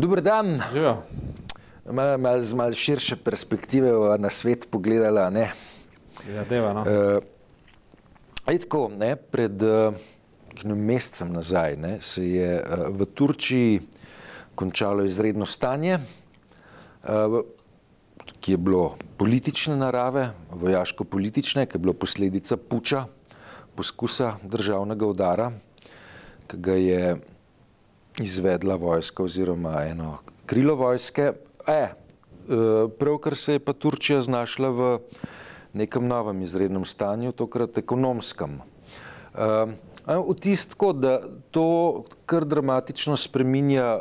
Dober 0.00 0.22
dan. 0.24 0.62
Malo 1.84 2.18
mal, 2.18 2.40
z 2.40 2.54
malo 2.56 2.72
širše 2.72 3.20
perspektive 3.20 3.92
na 4.16 4.30
svet 4.32 4.64
pogledala. 4.72 5.28
Ne? 5.28 5.52
Ja, 6.24 6.44
deva, 6.48 6.72
no. 6.72 6.84
uh, 6.88 7.20
tako, 8.48 8.88
ne, 8.88 9.12
pred 9.20 9.60
uh, 9.60 9.92
mesecem 10.64 11.28
nazaj 11.28 11.76
ne, 11.76 11.92
se 12.00 12.24
je 12.24 12.48
uh, 12.64 12.88
v 12.96 13.04
Turčiji 13.12 13.80
končalo 14.56 15.04
izredno 15.04 15.44
stanje, 15.44 15.98
uh, 16.00 17.44
ki 18.40 18.56
je 18.56 18.60
bilo 18.60 18.96
politične 19.20 19.76
narave, 19.76 20.30
vojaško-politične, 20.48 21.66
ki 21.68 21.76
je 21.76 21.82
bilo 21.84 21.92
posledica 21.92 22.56
puča, 22.56 23.04
poskusa 23.76 24.38
državnega 24.48 25.04
udara, 25.12 25.52
ki 26.48 26.56
ga 26.56 26.78
je 26.80 27.04
izvedla 28.20 28.74
vojska 28.74 29.22
oziroma 29.22 29.82
eno 29.82 30.18
krilo 30.46 30.74
vojske. 30.74 31.32
E, 31.66 31.88
pravkar 32.98 33.36
se 33.36 33.52
je 33.52 33.58
pa 33.58 33.72
Turčija 33.72 34.22
znašla 34.22 34.68
v 34.70 34.98
nekem 35.72 36.06
novem 36.06 36.42
izrednem 36.42 36.84
stanju, 36.84 37.32
tokrat 37.32 37.78
ekonomskem. 37.78 38.58
Vtis 40.28 40.66
tako, 40.66 40.92
da 40.92 41.20
to 41.50 42.04
kar 42.26 42.44
dramatično 42.44 43.16
spreminja 43.16 43.98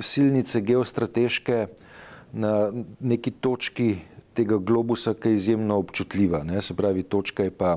silnice 0.00 0.60
geostrateške 0.60 1.66
na 2.32 2.72
neki 3.00 3.30
točki 3.30 3.96
tega 4.34 4.58
globusa, 4.58 5.14
ki 5.14 5.28
je 5.28 5.34
izjemno 5.34 5.78
občutljiva. 5.78 6.42
Se 6.60 6.74
pravi, 6.74 7.02
točka 7.02 7.46
je 7.46 7.50
pa 7.50 7.76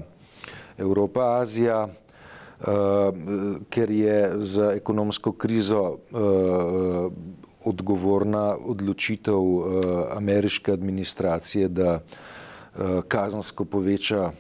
Evropa, 0.78 1.38
Azija, 1.42 1.86
uh, 1.86 2.09
ker 3.70 3.92
je 3.92 4.32
za 4.44 4.72
ekonomsko 4.72 5.32
krizo 5.32 5.82
uh, 5.82 7.12
odgovorna 7.64 8.58
odločitev 8.66 9.36
uh, 9.36 9.66
ameriške 10.18 10.72
administracije, 10.72 11.68
da 11.68 12.00
kazansko 13.08 13.66
poveča 13.66 14.32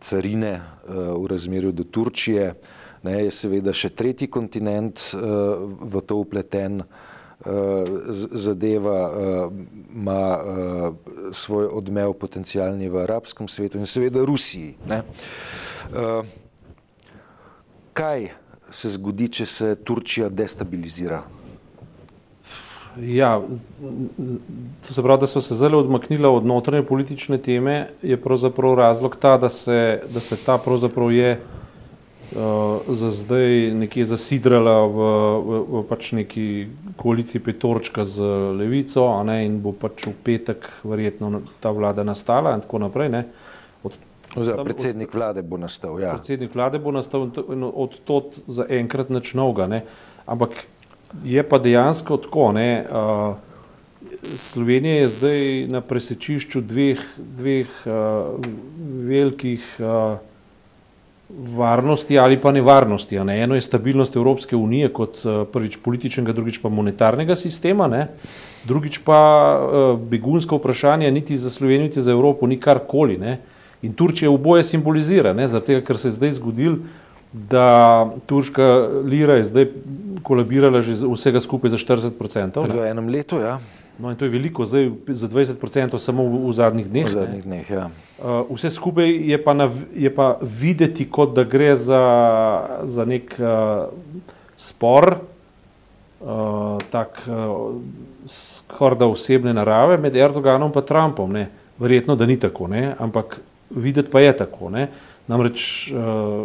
carine 0.00 0.60
v 0.88 1.26
razmerju 1.26 1.72
do 1.72 1.84
Turčije. 1.84 2.54
Ne, 3.02 3.24
je 3.24 3.30
seveda 3.30 3.72
še 3.72 3.88
tretji 3.96 4.26
kontinent 4.28 5.00
v 5.14 6.02
to 6.04 6.16
upleten. 6.20 6.82
Zadeva 8.10 8.98
ima 9.94 10.24
svoj 11.32 11.70
odmev 11.70 12.12
potencijalni 12.18 12.90
v 12.92 13.04
arabskem 13.06 13.48
svetu 13.48 13.78
in 13.78 13.86
seveda 13.86 14.24
Rusiji. 14.26 14.74
Uh, 14.90 16.26
kaj 17.96 18.28
se 18.70 18.90
zgodi, 18.96 19.30
če 19.32 19.46
se 19.46 19.74
Turčija 19.84 20.28
destabilizira? 20.28 21.22
Ja, 23.00 23.42
to 24.86 24.94
se 24.94 25.02
pravi, 25.04 25.20
da 25.20 25.26
smo 25.28 25.40
se 25.44 25.54
zelo 25.54 25.78
odmaknili 25.82 26.26
od 26.26 26.46
notranje 26.48 26.84
politične 26.88 27.38
teme, 27.38 27.90
je 28.02 28.16
pravzaprav 28.16 28.74
razlog 28.74 29.16
ta, 29.20 29.36
da 29.36 29.48
se, 29.52 30.00
da 30.14 30.20
se 30.20 30.36
ta 30.36 30.56
pravzaprav 30.58 31.12
je 31.12 31.34
uh, 31.36 32.38
za 32.88 33.10
zdaj 33.10 33.74
nekje 33.76 34.04
zasidrala 34.08 34.78
v, 34.86 34.96
v, 34.96 35.60
v 35.76 35.84
pač 35.90 36.12
neki 36.16 36.46
koaliciji 36.96 37.44
petorčka 37.44 38.04
z 38.08 38.32
levico, 38.56 39.04
ne, 39.28 39.42
in 39.44 39.60
bo 39.60 39.76
pač 39.76 40.08
v 40.08 40.16
petek 40.24 40.64
verjetno 40.84 41.42
ta 41.60 41.76
vlada 41.76 42.04
nastala 42.04 42.56
in 42.56 42.64
tako 42.64 42.80
naprej. 42.88 43.12
Ne. 43.12 43.26
Od 43.84 44.00
Oziroma, 44.36 44.64
predsednik 44.64 45.14
vlade 45.14 45.42
bo 45.42 45.56
nastal. 45.56 46.00
Ja. 46.00 46.12
Predsednik 46.16 46.54
vlade 46.54 46.78
bo 46.78 46.92
nastal 46.92 47.28
od 47.72 47.98
tod 48.04 48.36
za 48.46 48.66
enkrat 48.68 49.10
nič 49.10 49.34
novega. 49.34 49.82
Ampak 50.26 50.66
je 51.24 51.42
pa 51.48 51.58
dejansko 51.58 52.16
tako. 52.16 52.52
Ne, 52.52 52.84
uh, 52.84 53.36
Slovenija 54.36 55.00
je 55.00 55.08
zdaj 55.08 55.42
na 55.72 55.80
presečišču 55.80 56.60
dveh, 56.60 57.02
dveh 57.16 57.70
uh, 57.86 58.36
velikih 59.08 59.64
uh, 59.80 60.18
varnosti 61.56 62.18
ali 62.18 62.36
pa 62.40 62.52
nevarnosti. 62.52 63.18
Ne. 63.24 63.40
Eno 63.42 63.54
je 63.54 63.64
stabilnost 63.64 64.16
Evropske 64.16 64.56
unije 64.56 64.92
kot 64.92 65.22
uh, 65.24 65.42
prvič 65.52 65.78
političnega, 65.82 66.32
drugič 66.32 66.60
pa 66.62 66.68
monetarnega 66.68 67.36
sistema. 67.36 67.88
Ne. 67.88 68.06
Drugič 68.68 69.00
pa 69.04 69.20
uh, 69.56 70.00
begunsko 70.00 70.60
vprašanje 70.60 71.10
niti 71.10 71.36
za 71.36 71.50
Slovenijo, 71.50 71.88
niti 71.88 72.02
za 72.02 72.12
Evropo 72.12 72.46
ni 72.46 72.60
karkoli. 72.60 73.18
Ne. 73.18 73.38
In 73.86 73.94
Turčija 73.94 74.30
oboje 74.30 74.64
simbolizira, 74.66 75.34
zato 75.46 75.80
ker 75.86 75.98
se 75.98 76.08
je 76.08 76.18
zdaj 76.18 76.32
zgodil, 76.40 76.80
da 77.32 78.10
turška 78.26 78.88
lira 79.04 79.38
je 79.38 79.44
zdaj 79.44 79.66
kolabirala 80.22 80.80
že 80.80 80.94
vsega 81.06 81.40
skupaj 81.40 81.70
za 81.70 81.78
40%. 81.78 82.66
V 82.72 82.86
enem 82.90 83.08
letu, 83.08 83.38
ja. 83.38 83.60
No, 83.98 84.10
in 84.10 84.16
to 84.16 84.24
je 84.24 84.30
veliko, 84.30 84.66
zdaj 84.66 84.90
za 85.08 85.28
20% 85.28 85.98
samo 85.98 86.26
v, 86.28 86.48
v 86.48 86.52
zadnjih 86.52 86.88
dneh. 86.88 87.06
V 87.06 87.14
zadnjih 87.14 87.44
dneh, 87.44 87.70
ja. 87.70 87.88
Uh, 88.18 88.44
vse 88.52 88.70
skupaj 88.70 89.08
je 89.08 89.38
pa, 89.40 89.54
na, 89.56 89.70
je 89.94 90.10
pa 90.12 90.36
videti, 90.42 91.06
kot 91.08 91.32
da 91.36 91.46
gre 91.48 91.76
za, 91.76 92.02
za 92.84 93.06
nek 93.08 93.38
uh, 93.40 93.88
spor, 94.56 95.16
uh, 96.20 96.76
tak 96.92 97.22
uh, 97.24 97.80
skorda 98.28 99.08
osebne 99.08 99.54
narave 99.56 99.96
med 100.02 100.16
Erdoganom 100.16 100.72
in 100.74 100.84
Trumpom. 100.84 101.32
Ne. 101.32 101.48
Verjetno, 101.78 102.16
da 102.16 102.26
ni 102.26 102.36
tako, 102.40 102.68
ne. 102.68 102.92
ampak 102.98 103.40
videti 103.70 104.10
pa 104.10 104.20
je 104.20 104.36
tako. 104.36 104.70
Ne? 104.70 104.88
Namreč, 105.26 105.90
eh, 105.90 105.94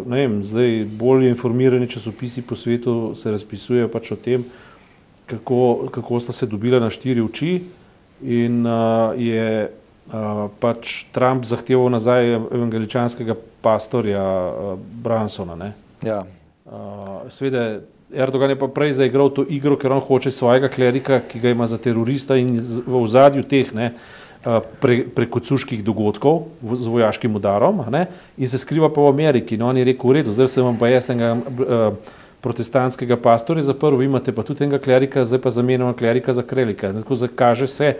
ne 0.05 0.17
vem, 0.17 0.39
zdaj 0.43 0.85
bolj 0.97 1.27
informirani 1.29 1.89
časopisi 1.89 2.41
po 2.41 2.55
svetu 2.55 3.13
se 3.15 3.31
razpisujejo 3.31 3.89
pač 3.93 4.11
o 4.11 4.17
tem, 4.17 4.45
kako, 5.29 5.91
kako 5.93 6.19
sta 6.19 6.33
se 6.33 6.49
dobila 6.49 6.79
na 6.79 6.89
štiri 6.89 7.21
oči 7.21 7.61
in 8.21 8.65
uh, 8.65 9.13
je 9.17 9.65
uh, 9.65 10.49
pač 10.59 11.05
Trump 11.13 11.45
zahteval 11.45 11.89
nazaj 11.89 12.35
evangeličanskega 12.35 13.33
pastorja 13.61 14.21
uh, 14.21 14.75
Bransona. 14.77 15.71
Ja. 16.05 16.19
Uh, 16.65 17.25
Sveda, 17.29 17.79
Erdogan 18.13 18.53
je 18.53 18.59
pa 18.59 18.67
prej 18.67 18.93
zaigral 18.99 19.31
to 19.33 19.45
igro, 19.49 19.77
ker 19.79 19.93
on 19.93 20.03
hoče 20.05 20.29
svojega 20.31 20.69
klerika, 20.69 21.21
ki 21.25 21.39
ga 21.39 21.55
ima 21.55 21.65
za 21.65 21.79
terorista 21.81 22.37
in 22.37 22.59
v 22.59 23.01
ozadju 23.01 23.47
teh, 23.49 23.73
ne, 23.73 23.93
uh, 23.95 24.20
pre, 24.81 25.03
preko 25.15 25.39
cuških 25.39 25.83
dogodkov 25.85 26.47
z 26.61 26.87
vojaškim 26.89 27.35
udarom 27.35 27.83
ne, 27.93 28.07
in 28.37 28.49
se 28.49 28.57
skriva 28.57 28.89
pa 28.89 29.01
v 29.01 29.13
Ameriki. 29.13 29.57
No, 29.57 29.69
on 29.69 29.77
je 29.77 29.85
rekel, 29.85 30.09
v 30.09 30.17
redu, 30.19 30.33
zdaj 30.33 30.49
sem 30.49 30.65
vam 30.65 30.79
pa 30.79 30.89
jaz 30.89 31.11
enega 31.13 31.35
uh, 31.37 32.17
protestantskega 32.41 33.19
pastorja 33.21 33.67
zaprl, 33.69 33.99
vi 33.99 34.09
imate 34.09 34.33
pa 34.33 34.45
tudi 34.45 34.65
enega 34.65 34.81
klerika, 34.81 35.25
zdaj 35.25 35.43
pa 35.43 35.53
zamenjamo 35.53 35.93
klerika 35.93 36.33
za 36.33 36.43
krelika. 36.43 36.93
Tako 36.93 37.15
zakaže 37.15 37.67
se 37.69 37.93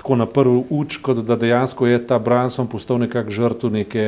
tako 0.00 0.16
na 0.16 0.26
prvi 0.26 0.64
uč, 0.70 0.96
kot 1.04 1.20
da 1.28 1.36
dejansko 1.36 1.86
je 1.86 2.00
ta 2.06 2.18
Branson 2.18 2.66
postal 2.66 2.98
nekak 3.04 3.30
žrtv 3.30 3.68
neke 3.70 4.06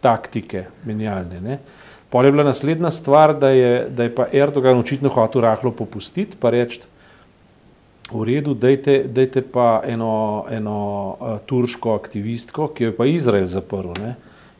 taktike 0.00 0.64
menjalne. 0.86 1.40
Ne. 1.40 1.58
Pol 2.10 2.26
je 2.26 2.32
bila 2.32 2.46
naslednja 2.46 2.90
stvar, 2.90 3.34
da 3.38 3.50
je, 3.50 3.88
da 3.90 4.06
je 4.06 4.14
pa 4.14 4.26
Erdogan 4.32 4.78
očitno 4.78 5.10
hotel 5.12 5.42
rahlo 5.42 5.70
popustiti, 5.70 6.38
pa 6.40 6.50
reči, 6.50 6.80
v 8.12 8.24
redu, 8.24 8.54
dejte, 8.54 9.04
dejte 9.08 9.42
pa 9.42 9.82
eno, 9.86 10.44
eno 10.50 10.78
uh, 11.20 11.38
turško 11.46 11.94
aktivistko, 11.94 12.68
ki 12.74 12.84
jo 12.84 12.90
je 12.90 12.96
pa 12.96 13.06
Izrael 13.06 13.46
zaprl 13.46 13.94
ne? 14.00 14.14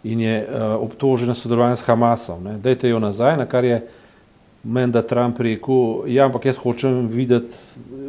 in 0.05 0.21
je 0.21 0.37
uh, 0.41 0.77
obtožena 0.81 1.35
sodelovanja 1.35 1.77
s 1.77 1.85
Hamasom. 1.85 2.45
Ne? 2.45 2.59
Dejte 2.59 2.89
jo 2.89 2.99
nazaj, 2.99 3.37
na 3.37 3.45
kar 3.47 3.65
je 3.65 3.83
meni, 4.65 4.93
da 4.93 5.03
Trump 5.03 5.41
rekel, 5.41 6.09
ja, 6.09 6.25
ampak 6.29 6.49
jaz 6.49 6.61
hočem 6.61 7.07
videti 7.09 7.57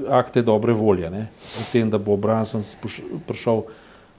akte 0.10 0.42
dobre 0.42 0.74
volje, 0.74 1.10
ne? 1.10 1.28
o 1.60 1.66
tem, 1.72 1.90
da 1.90 1.98
bo 1.98 2.18
Branson 2.18 2.64
prišel 3.28 3.66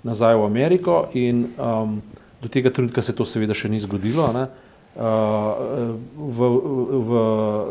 nazaj 0.03 0.37
v 0.37 0.45
Ameriko 0.45 1.07
in 1.15 1.47
um, 1.57 2.03
do 2.43 2.49
tega 2.49 2.71
trenutka 2.71 3.03
se 3.03 3.15
to 3.15 3.25
seveda 3.25 3.55
še 3.55 3.71
ni 3.71 3.81
zgodilo. 3.81 4.27
Ne? 4.35 4.47
Uh, 4.93 5.97
v, 6.13 6.49
v, 7.09 7.21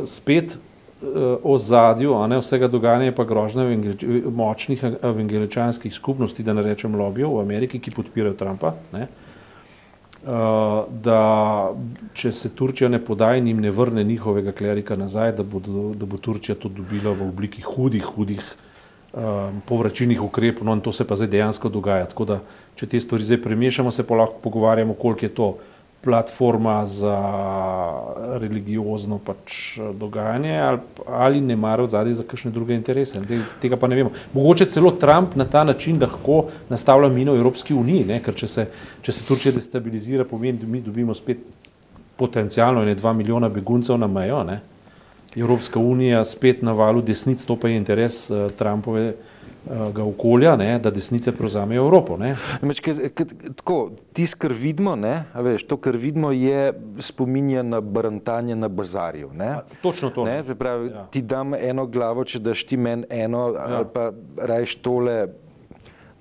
spet 0.09 0.57
Eh, 1.01 1.37
ozadju 1.43 2.13
vsega 2.39 2.67
dogajanja 2.67 3.05
je 3.05 3.15
pa 3.15 3.23
grožnja 3.23 3.63
močnih 4.29 4.83
evangeličanskih 5.01 5.93
skupnosti, 5.93 6.43
da 6.43 6.53
ne 6.53 6.61
rečem 6.61 6.95
lobijev 6.95 7.37
v 7.37 7.41
Ameriki, 7.41 7.79
ki 7.79 7.91
podpirajo 7.91 8.33
Trumpa. 8.37 8.75
Ne? 8.93 9.07
Uh, 10.21 10.85
da 11.01 11.73
če 12.13 12.29
se 12.31 12.51
Turčija 12.53 12.89
ne 12.89 12.99
poda 13.01 13.31
in 13.35 13.47
jim 13.47 13.57
ne 13.57 13.71
vrne 13.73 14.03
njihovega 14.03 14.51
klerika 14.51 14.95
nazaj, 14.95 15.31
da, 15.39 15.43
bodo, 15.43 15.95
da 15.97 16.05
bo 16.05 16.21
Turčija 16.21 16.55
to 16.55 16.69
dobila 16.69 17.15
v 17.17 17.25
obliki 17.25 17.65
hudih, 17.65 18.05
hudih 18.05 18.43
um, 19.13 19.63
povračilnih 19.65 20.21
ukrepov. 20.21 20.67
No, 20.69 20.77
in 20.77 20.85
to 20.85 20.93
se 20.93 21.07
pa 21.07 21.17
zdaj 21.17 21.31
dejansko 21.33 21.73
dogaja. 21.73 22.05
Tako 22.13 22.29
da, 22.29 22.39
če 22.77 22.91
te 22.93 23.01
stvari 23.01 23.25
zdaj 23.25 23.41
premešamo, 23.41 23.89
se 23.91 24.05
pa 24.05 24.21
lahko 24.21 24.37
pogovarjamo, 24.43 24.93
koliko 24.93 25.25
je 25.25 25.33
to 25.33 25.49
uh, 25.55 25.70
platforma 26.01 26.85
za 26.85 27.17
religiozno 28.39 29.19
pač 29.19 29.77
dogajanje 29.93 30.59
ali, 30.59 30.79
ali 31.07 31.41
ne 31.41 31.55
marajo 31.55 31.87
zadaj 31.87 32.13
za 32.13 32.23
kakšne 32.23 32.51
druge 32.51 32.75
interese. 32.75 33.21
Tega 33.61 33.77
pa 33.77 33.87
ne 33.87 33.95
vemo. 33.95 34.11
Mogoče 34.33 34.65
celo 34.65 34.91
Trump 34.91 35.35
na 35.35 35.45
ta 35.45 35.63
način 35.63 36.01
lahko 36.01 36.45
nastavlja 36.69 37.09
mino 37.09 37.35
Evropski 37.35 37.73
uniji, 37.73 38.05
ne? 38.05 38.19
ker 38.23 38.35
če 38.35 38.47
se, 38.47 38.67
če 39.01 39.11
se 39.11 39.25
Turčija 39.27 39.53
destabilizira, 39.53 40.25
pomeni, 40.25 40.57
da 40.57 40.67
mi 40.67 40.81
dobimo 40.81 41.13
spet 41.13 41.45
potencijalno 42.17 42.85
ne 42.85 42.95
dva 42.95 43.13
milijona 43.13 43.49
beguncev 43.49 43.97
na 43.97 44.07
mejo. 44.07 44.43
Ne? 44.43 44.61
Evropska 45.35 45.79
unija 45.79 46.25
spet 46.25 46.61
na 46.61 46.71
valu 46.71 47.01
desnic, 47.01 47.45
to 47.45 47.55
pa 47.55 47.69
je 47.69 47.77
interes 47.77 48.29
uh, 48.29 48.49
Trumpove 48.57 49.13
ga 49.65 50.03
okolja, 50.03 50.55
ne, 50.55 50.79
da 50.79 50.89
desnice 50.91 51.31
prevzamejo 51.31 51.83
Evropo. 51.83 52.17
Tisto, 54.13 54.39
kar 54.41 54.53
vidimo, 54.53 54.95
ne, 54.95 55.23
veš, 55.35 55.67
to, 55.69 55.77
kar 55.77 55.97
vidimo, 55.97 56.31
je 56.31 56.73
spominja 56.99 57.63
na 57.63 57.81
brantanje 57.81 58.55
na 58.55 58.67
bazarju. 58.67 59.29
Ne. 59.33 59.45
A, 59.45 59.61
točno 59.83 60.09
to. 60.09 60.25
Ne, 60.25 60.43
pravi, 60.55 60.89
ja. 60.89 61.05
Ti 61.11 61.21
dam 61.21 61.53
eno 61.53 61.85
glavo, 61.85 62.25
če 62.25 62.41
daš 62.41 62.65
ti 62.65 62.77
meni 62.77 63.05
eno, 63.09 63.51
ja. 63.53 63.67
ali 63.77 63.89
pa 63.93 64.09
rajš 64.37 64.75
tole. 64.81 65.27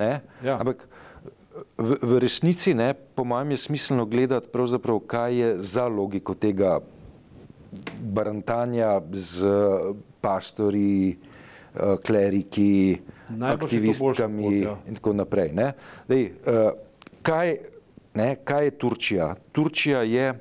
Ja. 0.01 0.57
Ampak 0.57 0.87
v, 1.77 1.97
v 2.03 2.19
resnici, 2.21 2.75
ne, 2.75 2.93
po 2.95 3.25
mojem, 3.25 3.51
je 3.57 3.57
smiselno 3.57 4.07
gledati, 4.07 4.49
kaj 5.07 5.35
je 5.37 5.55
za 5.59 5.89
logiko 5.89 6.35
tega 6.35 6.79
brantanja 8.01 9.01
z 9.13 9.49
pastori, 10.21 11.11
eh, 11.13 11.97
kleriki, 12.05 13.01
aktivistkami 13.39 14.43
pot, 14.43 14.55
ja. 14.63 14.77
in 14.89 14.95
tako 14.99 15.13
naprej. 15.13 15.53
Dej, 16.09 16.31
uh, 16.47 16.71
kaj, 17.23 17.57
ne, 18.15 18.29
kaj 18.45 18.65
je 18.65 18.77
Turčija? 18.79 19.35
Turčija 19.53 20.03
je 20.03 20.33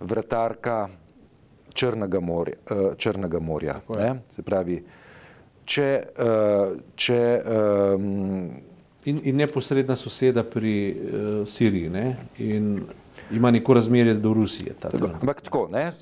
vratarka 0.00 0.88
Črnega 1.74 2.20
morja. 2.20 2.56
Uh, 2.70 2.96
Črnega 2.96 3.40
morja 3.40 3.80
Se 4.34 4.42
pravi, 4.42 4.80
če. 5.64 5.90
Uh, 6.18 6.80
če 6.96 7.20
um, 7.44 8.50
in, 9.04 9.20
in 9.24 9.36
neposredna 9.36 9.96
soseda 9.96 10.44
pri 10.44 10.74
uh, 10.90 11.28
Siriji. 11.48 11.88
Ne? 11.88 12.06
In 12.38 12.82
ima 13.32 13.50
neko 13.50 13.74
razmerje 13.74 14.14
do 14.14 14.32
Rusije. 14.32 14.74
Ampak 14.92 15.40
tako, 15.40 15.68
ne? 15.72 15.92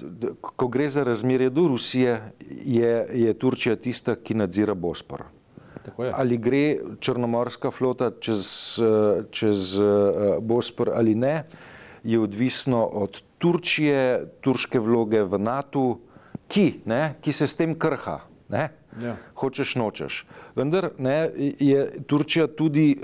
ko 0.41 0.69
gre 0.69 0.88
za 0.88 1.05
razmerje 1.05 1.50
do 1.50 1.67
Rusije, 1.69 2.21
je, 2.64 3.06
je 3.14 3.35
Turčija 3.35 3.76
tista, 3.76 4.17
ki 4.17 4.35
nadzira 4.35 4.75
Bospor. 4.75 5.25
Ali 6.12 6.38
gre 6.38 6.79
črnomorska 7.00 7.70
flota 7.70 8.11
čez, 8.20 8.43
čez 9.31 9.79
Bospor 10.40 10.93
ali 10.94 11.14
ne, 11.14 11.44
je 12.02 12.20
odvisno 12.20 12.85
od 12.85 13.23
Turčije, 13.38 14.26
turške 14.40 14.81
vloge 14.82 15.23
v 15.23 15.38
NATO, 15.38 15.99
ki, 16.49 16.82
ne, 16.90 17.19
ki 17.23 17.32
se 17.32 17.46
s 17.46 17.55
tem 17.55 17.75
krha. 17.79 18.20
Ne? 18.49 18.69
Ja. 19.02 19.14
Hočeš, 19.38 19.76
nočeš. 19.79 20.25
Vendar 20.56 20.90
ne, 20.99 21.31
je 21.37 21.85
Turčija 22.06 22.49
tudi 22.50 22.96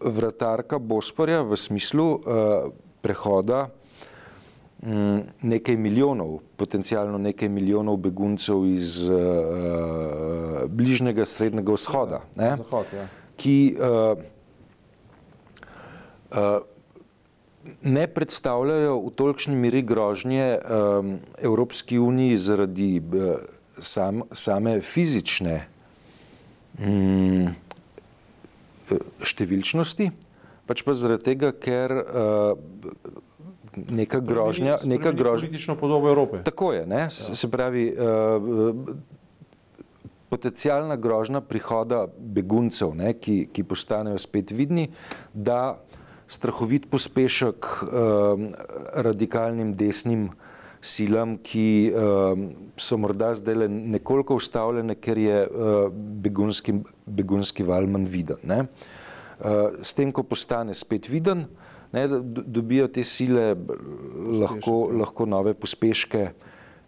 vratarka 0.00 0.78
Bosporja 0.78 1.42
v 1.44 1.58
smislu 1.60 2.06
uh, 2.14 2.22
prehoda 3.02 3.66
Mm, 3.66 3.85
nekaj 5.42 5.76
milijonov, 5.76 6.38
potencialno 6.56 7.18
nekaj 7.18 7.48
milijonov 7.48 7.96
beguncev 7.96 8.66
iz 8.66 9.08
uh, 9.08 9.18
bližnjega 10.68 11.26
srednjega 11.26 11.72
vzhoda, 11.72 12.20
ne, 12.36 12.52
Zahod, 12.56 12.92
ja. 12.94 13.08
ki 13.36 13.76
uh, 13.80 14.18
uh, 16.30 16.62
ne 17.82 18.06
predstavljajo 18.06 19.00
v 19.08 19.12
tolikšni 19.18 19.56
meri 19.58 19.82
grožnje 19.82 20.58
um, 20.58 21.18
Evropski 21.42 21.98
uniji 21.98 22.38
zaradi 22.38 22.90
uh, 23.02 23.34
sam, 23.78 24.22
same 24.32 24.78
fizične 24.86 25.64
um, 26.78 27.50
številčnosti, 29.18 30.12
pač 30.66 30.86
pa 30.86 30.94
zaradi 30.94 31.32
tega, 31.32 31.50
ker 31.50 31.90
uh, 31.90 33.24
neka 33.76 34.20
grožnja. 34.20 34.78
Neka 34.84 35.12
grožnja. 35.12 35.46
Politično 35.46 35.76
podobo 35.76 36.08
Evrope. 36.08 36.42
Tako 36.42 36.72
je. 36.72 36.86
Ne? 36.86 37.10
Se 37.10 37.50
pravi, 37.50 37.92
uh, 37.92 38.96
potencijalna 40.28 40.96
grožnja 40.96 41.40
prihoda 41.40 42.06
beguncev, 42.18 42.94
ne, 42.96 43.12
ki, 43.14 43.46
ki 43.52 43.64
postanejo 43.64 44.18
spet 44.18 44.50
vidni, 44.50 44.88
da 45.32 45.78
strahovit 46.28 46.88
pospešek 46.90 47.68
uh, 47.86 48.42
radikalnim 49.06 49.70
desnim 49.78 50.28
silam, 50.82 51.36
ki 51.42 51.92
uh, 51.92 52.42
so 52.76 52.98
morda 52.98 53.32
zdaj 53.38 53.68
nekoliko 53.70 54.36
ustavljene, 54.38 54.98
ker 54.98 55.18
je 55.18 55.38
uh, 55.46 55.76
begunski, 56.26 56.74
begunski 57.06 57.66
val 57.66 57.86
manj 57.90 58.10
viden. 58.10 58.42
Uh, 58.50 59.78
s 59.82 59.94
tem, 59.94 60.10
ko 60.12 60.26
postane 60.26 60.74
spet 60.74 61.06
viden, 61.10 61.46
uh, 61.46 61.65
ne, 61.92 62.08
dobijo 62.46 62.88
te 62.88 63.04
sile 63.04 63.54
lahko, 64.40 64.90
lahko 64.92 65.26
nove 65.26 65.54
pospeške, 65.54 66.30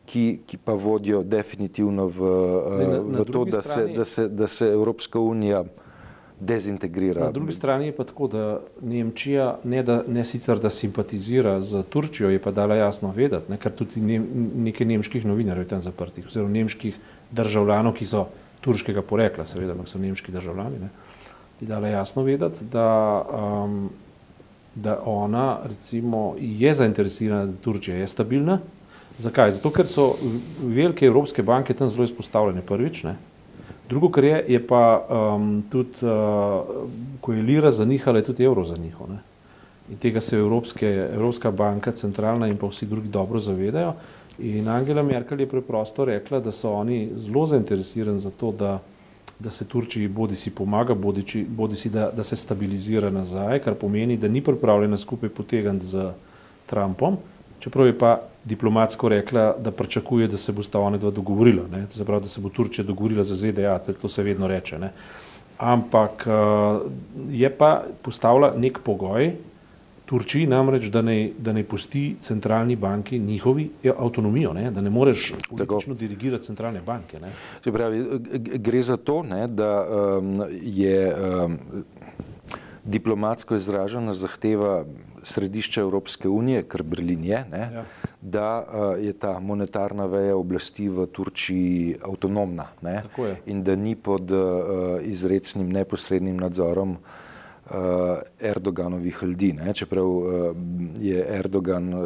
ki, 0.09 0.41
ki 0.47 0.57
pa 0.65 0.73
vodijo 0.73 1.23
definitivno 1.23 2.07
v, 2.09 2.31
Zdaj, 2.73 2.87
na, 2.87 3.01
v 3.01 3.13
na 3.13 3.25
to, 3.25 3.45
da, 3.45 3.63
strani, 3.63 3.93
se, 3.93 3.97
da, 3.99 4.05
se, 4.05 4.29
da 4.29 4.47
se 4.47 4.71
Evropska 4.73 5.21
unija 5.21 5.65
dezintegrira. 6.41 7.25
Na 7.25 7.31
drugi 7.31 7.53
strani 7.53 7.87
je 7.87 7.97
pa 7.97 8.05
tako, 8.05 8.29
da 8.29 8.61
Nemčija 8.81 9.59
ne, 9.65 9.83
da, 9.83 10.03
ne 10.09 10.25
sicer 10.25 10.59
da 10.59 10.71
simpatizira 10.71 11.61
z 11.61 11.83
Turčijo, 11.91 12.31
je 12.31 12.39
pa 12.43 12.51
dala 12.51 12.77
jasno 12.79 13.13
vedeti, 13.17 13.51
ne, 13.53 13.59
ker 13.59 13.75
tudi 13.75 14.01
ne, 14.01 14.21
nekaj 14.69 14.87
nemških 14.87 15.27
novinarjev 15.27 15.67
je 15.67 15.73
tam 15.75 15.81
zaprtih, 15.83 16.27
oziroma 16.27 16.55
nemških 16.55 16.99
državljanov, 17.31 17.97
ki 17.99 18.07
so 18.07 18.29
turškega 18.65 19.03
porekla, 19.03 19.47
seveda, 19.47 19.75
ampak 19.75 19.91
so 19.91 19.99
nemški 19.99 20.33
državljani, 20.33 20.79
ne, 20.87 20.91
je 21.61 21.67
dala 21.67 21.91
jasno 21.91 22.23
vedeti, 22.23 22.65
da 22.71 22.87
um, 23.27 23.89
da 24.83 24.99
ona 25.05 25.59
recimo, 25.65 26.35
je 26.39 26.73
zainteresirana, 26.75 27.47
da 27.47 27.57
Turčija 27.63 27.97
je 27.97 28.07
stabilna. 28.07 28.59
Zakaj? 29.19 29.51
Zato, 29.51 29.71
ker 29.75 29.87
so 29.87 30.13
velike 30.63 31.07
evropske 31.07 31.43
banke 31.43 31.75
tam 31.75 31.89
zelo 31.89 32.05
izpostavljene 32.07 32.63
prvič. 32.63 33.03
Ne? 33.03 33.17
Drugo, 33.89 34.11
kar 34.15 34.25
je, 34.25 34.45
je 34.49 34.61
pa 34.67 34.83
um, 35.09 35.63
tudi, 35.71 36.05
uh, 36.07 36.85
ko 37.21 37.33
je 37.33 37.43
lira 37.43 37.71
zanihala, 37.71 38.19
je 38.19 38.29
tudi 38.31 38.45
evro 38.45 38.65
zanihal. 38.65 39.17
In 39.91 39.97
tega 39.97 40.21
se 40.21 40.37
Evropske, 40.37 41.09
Evropska 41.15 41.51
banka, 41.51 41.93
centralna 41.93 42.47
in 42.47 42.57
pa 42.57 42.69
vsi 42.69 42.87
drugi 42.87 43.09
dobro 43.09 43.39
zavedajo. 43.39 43.95
In 44.39 44.69
Angela 44.69 45.03
Merkel 45.03 45.41
je 45.41 45.49
preprosto 45.49 46.05
rekla, 46.05 46.41
da 46.41 46.53
so 46.53 46.73
oni 46.77 47.09
zelo 47.15 47.47
zainteresirani 47.47 48.19
za 48.19 48.31
to, 48.31 48.53
da 48.53 48.79
da 49.39 49.51
se 49.51 49.65
Turčiji 49.65 50.09
bodi 50.09 50.35
si 50.35 50.51
pomaga, 50.51 50.95
bodi, 50.95 51.23
či, 51.23 51.45
bodi 51.49 51.77
si 51.77 51.91
da, 51.91 52.11
da 52.11 52.23
se 52.23 52.37
stabilizira 52.37 53.11
nazaj, 53.11 53.59
kar 53.63 53.75
pomeni, 53.75 54.17
da 54.17 54.29
ni 54.29 54.43
pripravljena 54.45 54.97
skupaj 54.97 55.29
potegati 55.29 55.87
z 55.87 56.11
Trumpom, 56.67 57.17
čeprav 57.61 57.87
je 57.87 57.99
pa 57.99 58.19
diplomatsko 58.45 59.09
rekla, 59.09 59.55
da 59.59 59.71
pričakuje, 59.71 60.29
da 60.29 60.37
se 60.37 60.53
bo 60.53 60.63
sta 60.63 60.81
ona 60.81 60.99
dva 60.99 61.11
dogovorila, 61.11 61.69
ne? 61.71 61.87
to 61.87 61.99
se 61.99 62.05
pravi, 62.05 62.23
da 62.23 62.29
se 62.29 62.41
bo 62.41 62.49
Turčija 62.49 62.85
dogovorila 62.85 63.25
za 63.25 63.35
ZDA, 63.35 63.79
to 63.79 64.09
se 64.09 64.23
vedno 64.23 64.47
reče. 64.49 64.79
Ne? 64.79 64.93
Ampak 65.59 66.27
uh, 66.27 66.91
je 67.31 67.51
pa 67.51 67.83
postavila 68.03 68.53
nek 68.57 68.79
pogoj, 68.85 69.33
Turčiji 70.09 70.47
namreč, 70.47 70.87
da 70.89 71.03
ne, 71.03 71.31
da 71.39 71.53
ne 71.53 71.63
pusti 71.69 72.17
centralni 72.21 72.77
banki 72.77 73.19
njihovi 73.19 73.71
avtonomijo, 73.99 74.53
ne? 74.57 74.71
da 74.71 74.81
ne 74.81 74.91
moreš 74.91 75.35
politično 75.51 75.95
dirigirati 75.95 76.45
centralne 76.45 76.81
banke. 76.87 77.21
Pravi, 77.65 78.01
gre 78.39 78.83
za 78.83 78.97
to, 78.97 79.23
ne, 79.23 79.47
da 79.47 79.73
um, 79.85 80.43
je 80.63 81.13
um, 81.13 81.59
diplomatsko 82.85 83.55
izražena 83.55 84.15
zahteva 84.17 84.85
središča 85.23 85.81
Evropske 85.81 86.29
unije, 86.29 86.63
kar 86.63 86.83
Berlin 86.83 87.25
je, 87.25 87.45
ne, 87.51 87.69
ja. 87.75 87.85
da 88.23 88.49
uh, 88.65 89.05
je 89.05 89.13
ta 89.13 89.37
monetarna 89.41 90.07
veja 90.09 90.37
oblasti 90.37 90.89
v 90.89 91.05
Turčiji 91.13 91.97
avtonomna 92.01 92.71
ne, 92.83 93.03
in 93.47 93.61
da 93.63 93.77
ni 93.77 93.93
pod 93.95 94.31
uh, 94.31 94.45
izrecnim 95.05 95.69
neposrednim 95.69 96.37
nadzorom 96.41 96.97
uh, 96.97 97.27
Erdoganovih 98.41 99.19
ljudi. 99.23 99.53
Ne? 99.53 99.75
Čeprav 99.75 100.07
uh, 100.07 100.57
je 101.01 101.27
Erdogan 101.39 101.95
uh, 101.95 102.03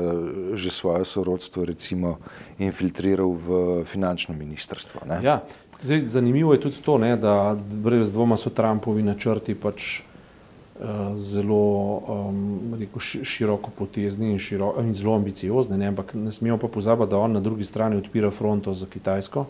že 0.55 0.71
svoje 0.71 1.05
sorodstvo 1.05 1.65
recimo 1.65 2.19
infiltriral 2.59 3.31
v 3.31 3.85
finančno 3.85 4.35
ministrstvo. 4.35 5.01
Ja, 5.23 5.43
zdaj, 5.81 6.01
zanimivo 6.01 6.53
je 6.53 6.61
tudi 6.61 6.83
to, 6.83 6.99
ne, 6.99 7.17
da 7.17 7.57
brez 7.57 8.13
dvoma 8.13 8.37
so 8.37 8.51
Trumpovi 8.51 9.03
načrti 9.03 9.55
pač 9.55 10.01
uh, 10.01 11.15
zelo 11.15 12.03
um, 12.09 12.75
rekel, 12.79 12.99
široko 13.23 13.71
potezni 13.71 14.33
in, 14.33 14.39
širo, 14.39 14.75
in 14.81 14.93
zelo 14.95 15.15
ambiciozni, 15.15 15.79
ne? 15.79 15.93
ampak 15.95 16.15
ne 16.15 16.33
smemo 16.33 16.59
pa 16.59 16.69
pozabiti, 16.69 17.11
da 17.11 17.19
on 17.19 17.39
na 17.39 17.41
drugi 17.41 17.65
strani 17.65 17.97
odpira 17.97 18.31
fronto 18.31 18.75
za 18.75 18.87
Kitajsko 18.87 19.47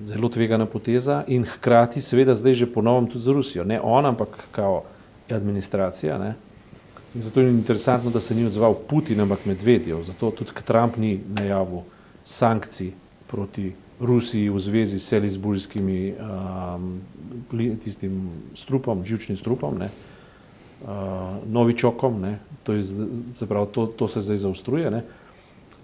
zelo 0.00 0.28
tvegana 0.28 0.66
poteza 0.66 1.24
in 1.26 1.44
hkrati, 1.44 2.00
seveda, 2.00 2.34
zdaj 2.34 2.54
že 2.54 2.72
ponovno 2.72 3.08
tudi 3.08 3.24
z 3.24 3.28
Rusijo. 3.28 3.64
Ne 3.64 3.80
ona, 3.80 4.08
ampak 4.08 4.28
kao 4.52 4.82
administracija. 5.30 6.18
Ne. 6.18 6.34
In 7.14 7.22
zato 7.22 7.40
je 7.40 7.50
interesantno, 7.50 8.10
da 8.10 8.20
se 8.20 8.34
ni 8.34 8.44
odzval 8.44 8.74
Putin, 8.88 9.20
ampak 9.20 9.46
Medvedjev. 9.46 10.02
Zato 10.02 10.30
tudi 10.30 10.52
Trump 10.64 10.96
ni 10.96 11.20
najavil 11.38 11.80
sankcij 12.24 12.92
proti 13.26 13.72
Rusiji 14.00 14.50
v 14.50 14.58
zvezi 14.58 14.98
s 14.98 15.08
selizbulskimi 15.08 16.12
um, 16.12 17.00
strupom, 18.54 19.04
živčnim 19.04 19.36
strupom, 19.36 19.78
ne. 19.78 19.90
Uh, 20.84 21.40
novičokom, 21.48 22.20
ne. 22.20 22.38
To, 22.62 22.72
je, 22.72 22.82
zaprav, 23.32 23.66
to, 23.72 23.86
to 23.86 24.08
se 24.08 24.20
zdaj 24.20 24.36
zaostruje. 24.36 24.90
Ne. 24.90 25.02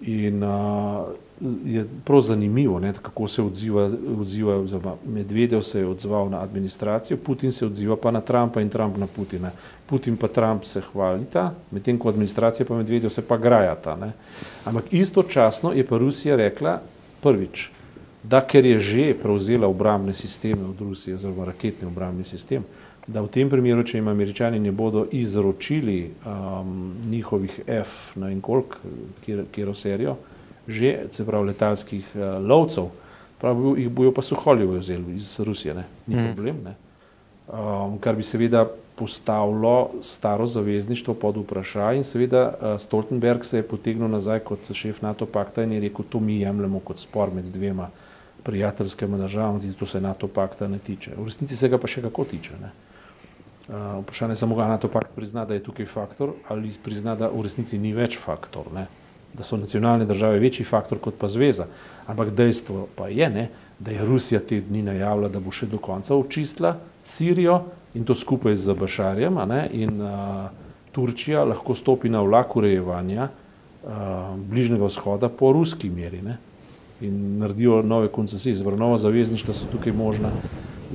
In 0.01 0.43
uh, 0.43 1.07
je 1.65 1.85
prav 2.05 2.21
zanimivo, 2.21 2.79
ne, 2.79 2.93
kako 2.93 3.27
se 3.27 3.41
odziva, 3.41 3.91
odziva 4.19 4.55
oziroma 4.55 4.95
Medvedev 5.05 5.61
se 5.61 5.79
je 5.79 5.87
odzval 5.87 6.29
na 6.29 6.41
administracijo, 6.41 7.17
Putin 7.17 7.51
se 7.51 7.65
odziva 7.65 7.95
pa 7.95 8.11
na 8.11 8.21
Trumpa 8.21 8.61
in 8.61 8.69
Trump 8.69 8.97
na 8.97 9.07
Putina. 9.07 9.51
Putin 9.85 10.17
pa 10.17 10.27
Trump 10.27 10.63
se 10.63 10.81
hvalita, 10.81 11.53
medtem 11.71 11.97
ko 11.97 12.09
administracija 12.09 12.65
pa 12.65 12.75
Medvedev 12.75 13.09
se 13.09 13.21
pa 13.21 13.37
grajata. 13.37 13.95
Ne. 13.95 14.11
Ampak 14.65 14.83
istočasno 14.91 15.73
je 15.73 15.87
pa 15.87 15.97
Rusija 15.97 16.35
rekla 16.35 16.81
prvič, 17.21 17.69
da 18.23 18.41
ker 18.47 18.65
je 18.65 18.79
že 18.79 19.13
prevzela 19.21 19.67
obramne 19.67 20.13
sisteme 20.13 20.63
od 20.63 20.81
Rusije, 20.81 21.15
oziroma 21.15 21.45
raketni 21.45 21.87
obramni 21.87 22.23
sistem, 22.23 22.63
da 23.07 23.21
v 23.21 23.27
tem 23.27 23.49
primeru, 23.49 23.83
če 23.83 23.97
jim 23.99 24.07
američani 24.07 24.59
ne 24.63 24.71
bodo 24.71 25.05
izročili 25.11 26.13
um, 26.23 26.93
njihovih 27.11 27.59
F, 27.67 28.13
ne 28.15 28.31
vem 28.31 28.41
koliko, 28.41 28.79
kjer 29.25 29.71
serijo, 29.75 30.15
že, 30.67 31.09
se 31.11 31.25
pravi, 31.25 31.51
letalskih 31.51 32.13
uh, 32.15 32.37
lovcev, 32.39 32.87
pravi, 33.41 33.81
jih 33.83 33.89
bojo 33.91 34.13
pa 34.15 34.23
suholi 34.23 34.67
vzeli 34.67 35.17
iz 35.17 35.35
Rusije, 35.39 35.75
ne? 35.75 35.83
ni 36.07 36.15
mm. 36.15 36.31
problem. 36.31 36.63
Ne? 36.63 36.75
Um, 37.51 37.97
kar 37.99 38.15
bi 38.15 38.23
seveda 38.23 38.63
postavilo 38.95 39.89
staro 40.01 40.47
zavezništvo 40.47 41.13
pod 41.13 41.37
vprašaj 41.37 41.97
in 41.97 42.03
seveda 42.07 42.43
uh, 42.47 42.79
Stoltenberg 42.79 43.43
se 43.45 43.57
je 43.57 43.67
potegnil 43.67 44.07
nazaj 44.07 44.39
kot 44.47 44.71
šef 44.71 45.01
NATO 45.01 45.25
pakta 45.25 45.63
in 45.63 45.71
je 45.75 45.81
rekel, 45.89 46.05
to 46.09 46.19
mi 46.19 46.39
jemljemo 46.39 46.79
kot 46.79 46.99
spor 46.99 47.33
med 47.33 47.51
dvema 47.51 47.89
prijateljskima 48.43 49.17
državama, 49.17 49.59
tudi 49.59 49.73
to 49.73 49.85
se 49.85 50.01
NATO 50.01 50.27
pakta 50.27 50.67
ne 50.67 50.79
tiče. 50.79 51.11
V 51.17 51.25
resnici 51.25 51.55
se 51.55 51.69
ga 51.69 51.77
pa 51.77 51.87
še 51.87 52.01
kako 52.01 52.23
tiče. 52.31 52.55
Ne? 52.61 52.71
Uh, 53.63 53.75
vprašanje 54.01 54.31
je 54.31 54.41
samo, 54.41 54.57
ali 54.59 54.69
NATO 54.69 54.87
pakt 54.91 55.15
prizna, 55.15 55.45
da 55.45 55.53
je 55.53 55.63
tukaj 55.63 55.85
faktor 55.85 56.33
ali 56.49 56.71
prizna, 56.83 57.15
da 57.15 57.29
v 57.31 57.45
resnici 57.45 57.77
ni 57.79 57.93
več 57.93 58.17
faktor. 58.19 58.67
Ne? 58.73 58.87
da 59.33 59.43
so 59.43 59.57
nacionalne 59.57 60.05
države 60.05 60.39
večji 60.39 60.65
faktor 60.65 60.99
kot 60.99 61.13
pa 61.19 61.27
zveza. 61.27 61.65
Ampak 62.07 62.29
dejstvo 62.29 62.87
pa 62.95 63.07
je, 63.07 63.29
ne, 63.29 63.49
da 63.79 63.91
je 63.91 64.05
Rusija 64.05 64.39
te 64.39 64.61
dni 64.61 64.81
najavila, 64.81 65.29
da 65.29 65.39
bo 65.39 65.51
še 65.51 65.67
do 65.67 65.77
konca 65.77 66.15
očistila 66.15 66.75
Sirijo 67.01 67.63
in 67.93 68.05
to 68.05 68.15
skupaj 68.15 68.55
z 68.55 68.75
Bašarjem 68.77 69.39
ne, 69.49 69.67
in 69.73 70.01
uh, 70.01 70.49
Turčija 70.91 71.43
lahko 71.43 71.75
stopi 71.75 72.09
na 72.09 72.21
vlak 72.21 72.55
urejevanja 72.55 73.27
uh, 73.29 73.89
bližnjega 74.37 74.85
vzhoda 74.85 75.29
po 75.29 75.51
ruski 75.53 75.89
meri 75.89 76.21
ne, 76.21 76.37
in 77.01 77.39
naredijo 77.41 77.81
nove 77.81 78.07
koncesije, 78.13 78.55
zvrlo 78.55 78.77
nova 78.77 78.97
zavezništva 78.97 79.53
so 79.53 79.67
tukaj 79.71 79.93
možna 79.93 80.31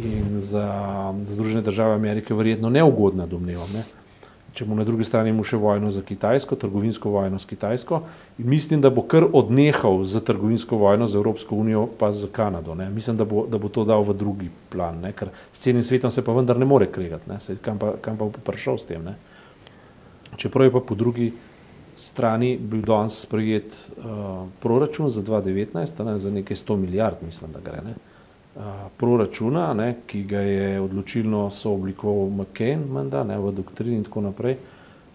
in 0.05 0.41
za 0.41 0.67
Združene 1.29 1.63
države 1.63 1.95
Amerike 1.95 2.35
verjetno 2.35 2.71
neugodna 2.71 3.27
domnevam. 3.27 3.73
Ne 3.73 3.85
če 4.59 4.67
bomo 4.67 4.81
na 4.81 4.87
drugi 4.87 5.07
strani 5.07 5.31
imeli 5.31 5.47
še 5.47 5.59
vojno 5.63 5.91
za 5.95 6.03
Kitajsko, 6.03 6.57
trgovinsko 6.59 7.13
vojno 7.15 7.39
s 7.39 7.47
Kitajsko. 7.47 8.01
Mislim, 8.43 8.81
da 8.83 8.91
bo 8.91 9.05
kar 9.07 9.29
odnehal 9.31 10.03
za 10.09 10.19
trgovinsko 10.25 10.81
vojno 10.81 11.07
z 11.07 11.21
Evropsko 11.21 11.59
unijo, 11.63 11.85
pa 12.01 12.11
z 12.11 12.31
Kanado. 12.35 12.75
Ne. 12.79 12.89
Mislim, 12.91 13.21
da 13.21 13.27
bo, 13.29 13.45
da 13.47 13.61
bo 13.63 13.71
to 13.71 13.85
dal 13.87 14.03
v 14.03 14.17
drugi 14.19 14.51
plan, 14.73 14.99
ne. 15.05 15.13
ker 15.15 15.31
s 15.53 15.63
celim 15.63 15.85
svetom 15.87 16.11
se 16.11 16.25
pa 16.27 16.35
vendar 16.35 16.59
ne 16.59 16.67
more 16.67 16.91
kregati, 16.91 17.31
ne. 17.31 17.39
Sej, 17.45 17.61
kam, 17.63 17.79
pa, 17.79 17.95
kam 18.03 18.19
pa 18.19 18.27
bo 18.27 18.45
prišel 18.51 18.83
s 18.83 18.91
tem. 18.91 19.07
Ne. 19.07 19.15
Čeprav 20.35 20.67
je 20.67 20.75
pa 20.75 20.83
po 20.83 20.99
drugi 20.99 21.31
strani 21.99 22.57
bil 22.59 22.83
danes 22.87 23.15
sprejet 23.27 23.75
uh, 23.75 24.47
proračun 24.63 25.11
za 25.11 25.23
2019, 25.23 26.05
ne, 26.07 26.19
za 26.19 26.35
nekaj 26.35 26.65
100 26.67 26.83
milijard, 26.83 27.23
mislim, 27.27 27.55
da 27.55 27.63
gre. 27.63 27.83
Ne 27.85 27.99
proračuna, 28.97 29.75
ne, 29.75 29.95
ki 30.07 30.25
ga 30.27 30.41
je 30.41 30.81
odločilno 30.81 31.51
sooblikoval 31.51 32.31
McCain, 32.31 32.83
menda, 32.93 33.25
ne, 33.25 33.39
v 33.39 33.53
doktrini 33.55 33.97
in 33.97 34.05
tako 34.05 34.21
naprej. 34.21 34.57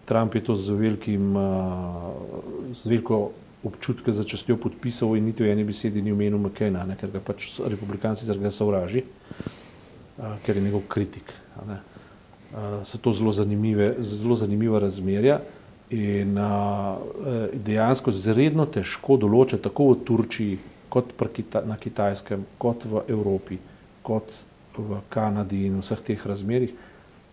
Trump 0.04 0.34
je 0.34 0.44
to 0.44 0.56
z, 0.56 0.76
velikim, 0.76 1.32
z 2.72 2.86
veliko 2.86 3.30
občutke 3.64 4.12
za 4.12 4.24
častjo 4.24 4.56
podpisal 4.56 5.16
in 5.16 5.24
niti 5.24 5.44
v 5.44 5.52
eni 5.52 5.64
besedi 5.64 6.02
ni 6.02 6.12
omenil 6.12 6.38
McCaina, 6.38 6.84
ne, 6.84 6.96
ker 7.00 7.12
ga 7.12 7.20
pač 7.24 7.60
republikanci 7.64 8.26
zaradi 8.28 8.52
sovraži, 8.52 9.04
ker 10.44 10.56
je 10.56 10.62
njegov 10.62 10.84
kritik. 10.88 11.32
Ne. 11.68 11.80
So 12.84 12.98
to 12.98 13.12
zelo, 13.12 13.32
zelo 13.32 14.36
zanimiva 14.36 14.78
razmerja 14.78 15.40
in 15.90 16.38
a, 16.38 16.98
dejansko 17.52 18.12
zredno 18.12 18.66
težko 18.66 19.16
določa 19.20 19.58
tako 19.58 19.90
v 19.92 19.98
Turčiji, 20.06 20.58
kot 20.94 21.14
na 21.66 21.76
Kitajskem, 21.76 22.44
kot 22.58 22.84
v 22.86 23.02
Evropi, 23.10 23.58
kot 24.02 24.44
v 24.78 25.00
Kanadi 25.10 25.64
in 25.66 25.80
vseh 25.82 26.02
teh 26.06 26.26
razmerih, 26.26 26.74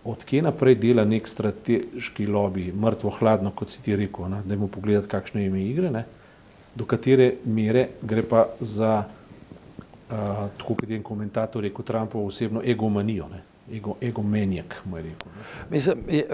odkje 0.05 0.41
naprej 0.41 0.79
dela 0.81 1.05
nek 1.05 1.27
strateški 1.29 2.25
lobby, 2.25 2.71
mrtvo 2.73 3.11
hladno, 3.19 3.51
kot 3.53 3.69
si 3.69 3.83
ti 3.85 3.95
rekel, 3.95 4.29
ne, 4.33 4.41
da 4.45 4.57
jim 4.57 4.69
pogledati, 4.69 5.09
kakšne 5.11 5.45
ime 5.45 5.61
igre, 5.61 5.91
ne, 5.93 6.05
do 6.75 6.87
katere 6.89 7.35
mere 7.45 7.87
gre 8.01 8.23
pa 8.25 8.47
za, 8.59 9.03
uh, 9.03 10.47
tako 10.57 10.79
kot 10.81 10.89
je 10.89 10.97
en 10.97 11.05
komentator 11.05 11.61
rekel, 11.61 11.85
Trumpovo 11.85 12.31
osebno 12.31 12.63
egomanijo, 12.65 13.29
ne, 13.29 13.43
ego, 13.77 13.97
egomenjak, 14.01 14.81
mu 14.85 14.97
je 14.97 15.03
rekel. 15.11 15.37
Ne. 15.37 15.45
Mislim, 15.69 16.03
je, 16.09 16.25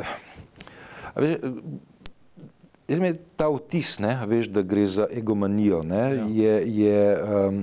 veš, 1.16 1.38
Jaz 2.88 3.02
mi 3.04 3.12
ta 3.36 3.50
vtis, 3.52 3.98
ne, 4.00 4.14
veš, 4.32 4.48
da 4.56 4.62
gre 4.64 4.86
za 4.88 5.10
egomanijo, 5.12 5.82
ne, 5.84 6.04
ja. 6.16 6.28
je, 6.32 6.54
je, 6.80 7.02
um, 7.20 7.58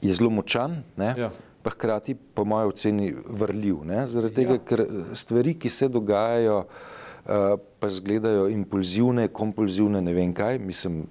je 0.00 0.14
zelo 0.16 0.30
močan, 0.32 0.78
ne, 0.96 1.10
ja. 1.18 1.28
pa 1.60 1.74
hkrati, 1.74 2.14
po 2.16 2.46
mojem 2.48 2.72
oceni, 2.72 3.10
vrljiv. 3.28 3.82
Ne, 3.84 4.06
zaradi 4.08 4.38
tega, 4.40 4.56
ja. 4.56 4.62
ker 4.64 4.84
stvari, 5.12 5.52
ki 5.60 5.68
se 5.68 5.90
dogajajo, 5.92 6.62
uh, 6.64 7.60
pa 7.80 7.92
izgledajo 7.92 8.48
impulzivne, 8.48 9.28
kompulzivne, 9.28 10.00
ne 10.00 10.16
vem 10.16 10.32
kaj. 10.32 10.62
Mislim, 10.64 11.02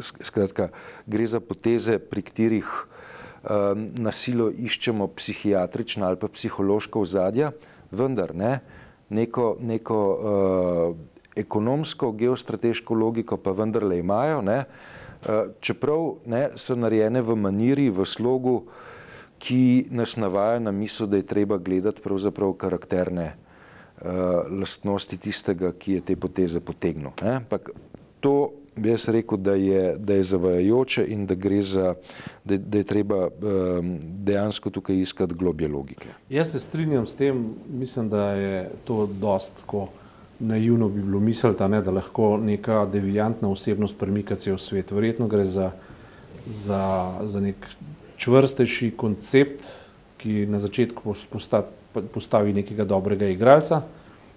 skratka, 0.00 0.72
gre 1.06 1.30
za 1.30 1.38
poteze, 1.38 2.00
pri 2.02 2.26
katerih 2.26 2.66
um, 3.46 3.88
na 3.94 4.10
silo 4.10 4.50
iščemo 4.50 5.06
psihiatrična 5.14 6.10
ali 6.10 6.18
pa 6.18 6.34
psihološka 6.34 6.98
ozadja, 6.98 7.54
vendar 7.94 8.34
ne, 8.34 8.56
neko, 9.14 9.54
neko 9.62 10.04
uh, 10.18 11.13
ekonomsko, 11.36 12.12
geostrateško 12.12 12.94
logiko 12.94 13.36
pa 13.36 13.50
vendarle 13.50 13.98
imajo, 13.98 14.42
ne, 14.42 14.64
eh, 14.64 15.44
čeprav 15.60 16.14
ne, 16.26 16.48
so 16.54 16.76
narejene 16.76 17.22
v 17.22 17.36
maniri, 17.36 17.90
v 17.90 18.04
slogu, 18.04 18.62
ki 19.38 19.86
nas 19.90 20.16
navaja 20.16 20.58
na 20.58 20.72
misel, 20.72 21.06
da 21.06 21.16
je 21.16 21.26
treba 21.26 21.58
gledati 21.58 22.00
pravzaprav 22.00 22.54
karakterne 22.56 23.34
uh, 23.34 24.06
lastnosti 24.60 25.18
tistega, 25.20 25.72
ki 25.72 25.98
je 25.98 26.00
te 26.00 26.16
poteze 26.16 26.60
potegnil. 26.64 27.12
Ampak 27.20 27.70
to 28.24 28.52
bi 28.76 28.88
jaz 28.88 29.08
rekel, 29.08 29.38
da 29.38 29.54
je, 29.54 29.96
da 29.98 30.14
je 30.14 30.24
zavajajoče 30.24 31.04
in 31.12 31.26
da 31.26 31.34
gre 31.34 31.62
za, 31.62 31.94
da, 32.44 32.56
da 32.56 32.78
je 32.78 32.84
treba 32.84 33.26
um, 33.28 33.98
dejansko 34.02 34.70
tukaj 34.70 34.96
iskati 34.96 35.34
globje 35.34 35.68
logike. 35.68 36.08
Jaz 36.30 36.52
se 36.52 36.60
strinjam 36.60 37.06
s 37.06 37.14
tem, 37.14 37.54
mislim, 37.68 38.08
da 38.08 38.30
je 38.30 38.70
to 38.84 39.06
dost 39.06 39.52
tako 39.60 39.88
naivno 40.40 40.88
bi 40.88 41.02
bilo 41.02 41.20
misliti, 41.20 41.58
da 41.58 41.90
lahko 41.90 42.36
neka 42.36 42.86
devijantna 42.92 43.48
osebnost 43.48 43.98
premika 43.98 44.36
cel 44.36 44.58
svet. 44.58 44.90
Verjetno 44.90 45.26
gre 45.26 45.44
za, 45.44 45.70
za, 46.46 47.12
za 47.24 47.40
nek 47.40 47.66
čvrstejši 48.16 48.90
koncept, 48.96 49.64
ki 50.18 50.46
na 50.46 50.58
začetku 50.58 51.14
postavi 52.12 52.52
nekega 52.52 52.84
dobrega 52.84 53.28
igralca, 53.28 53.82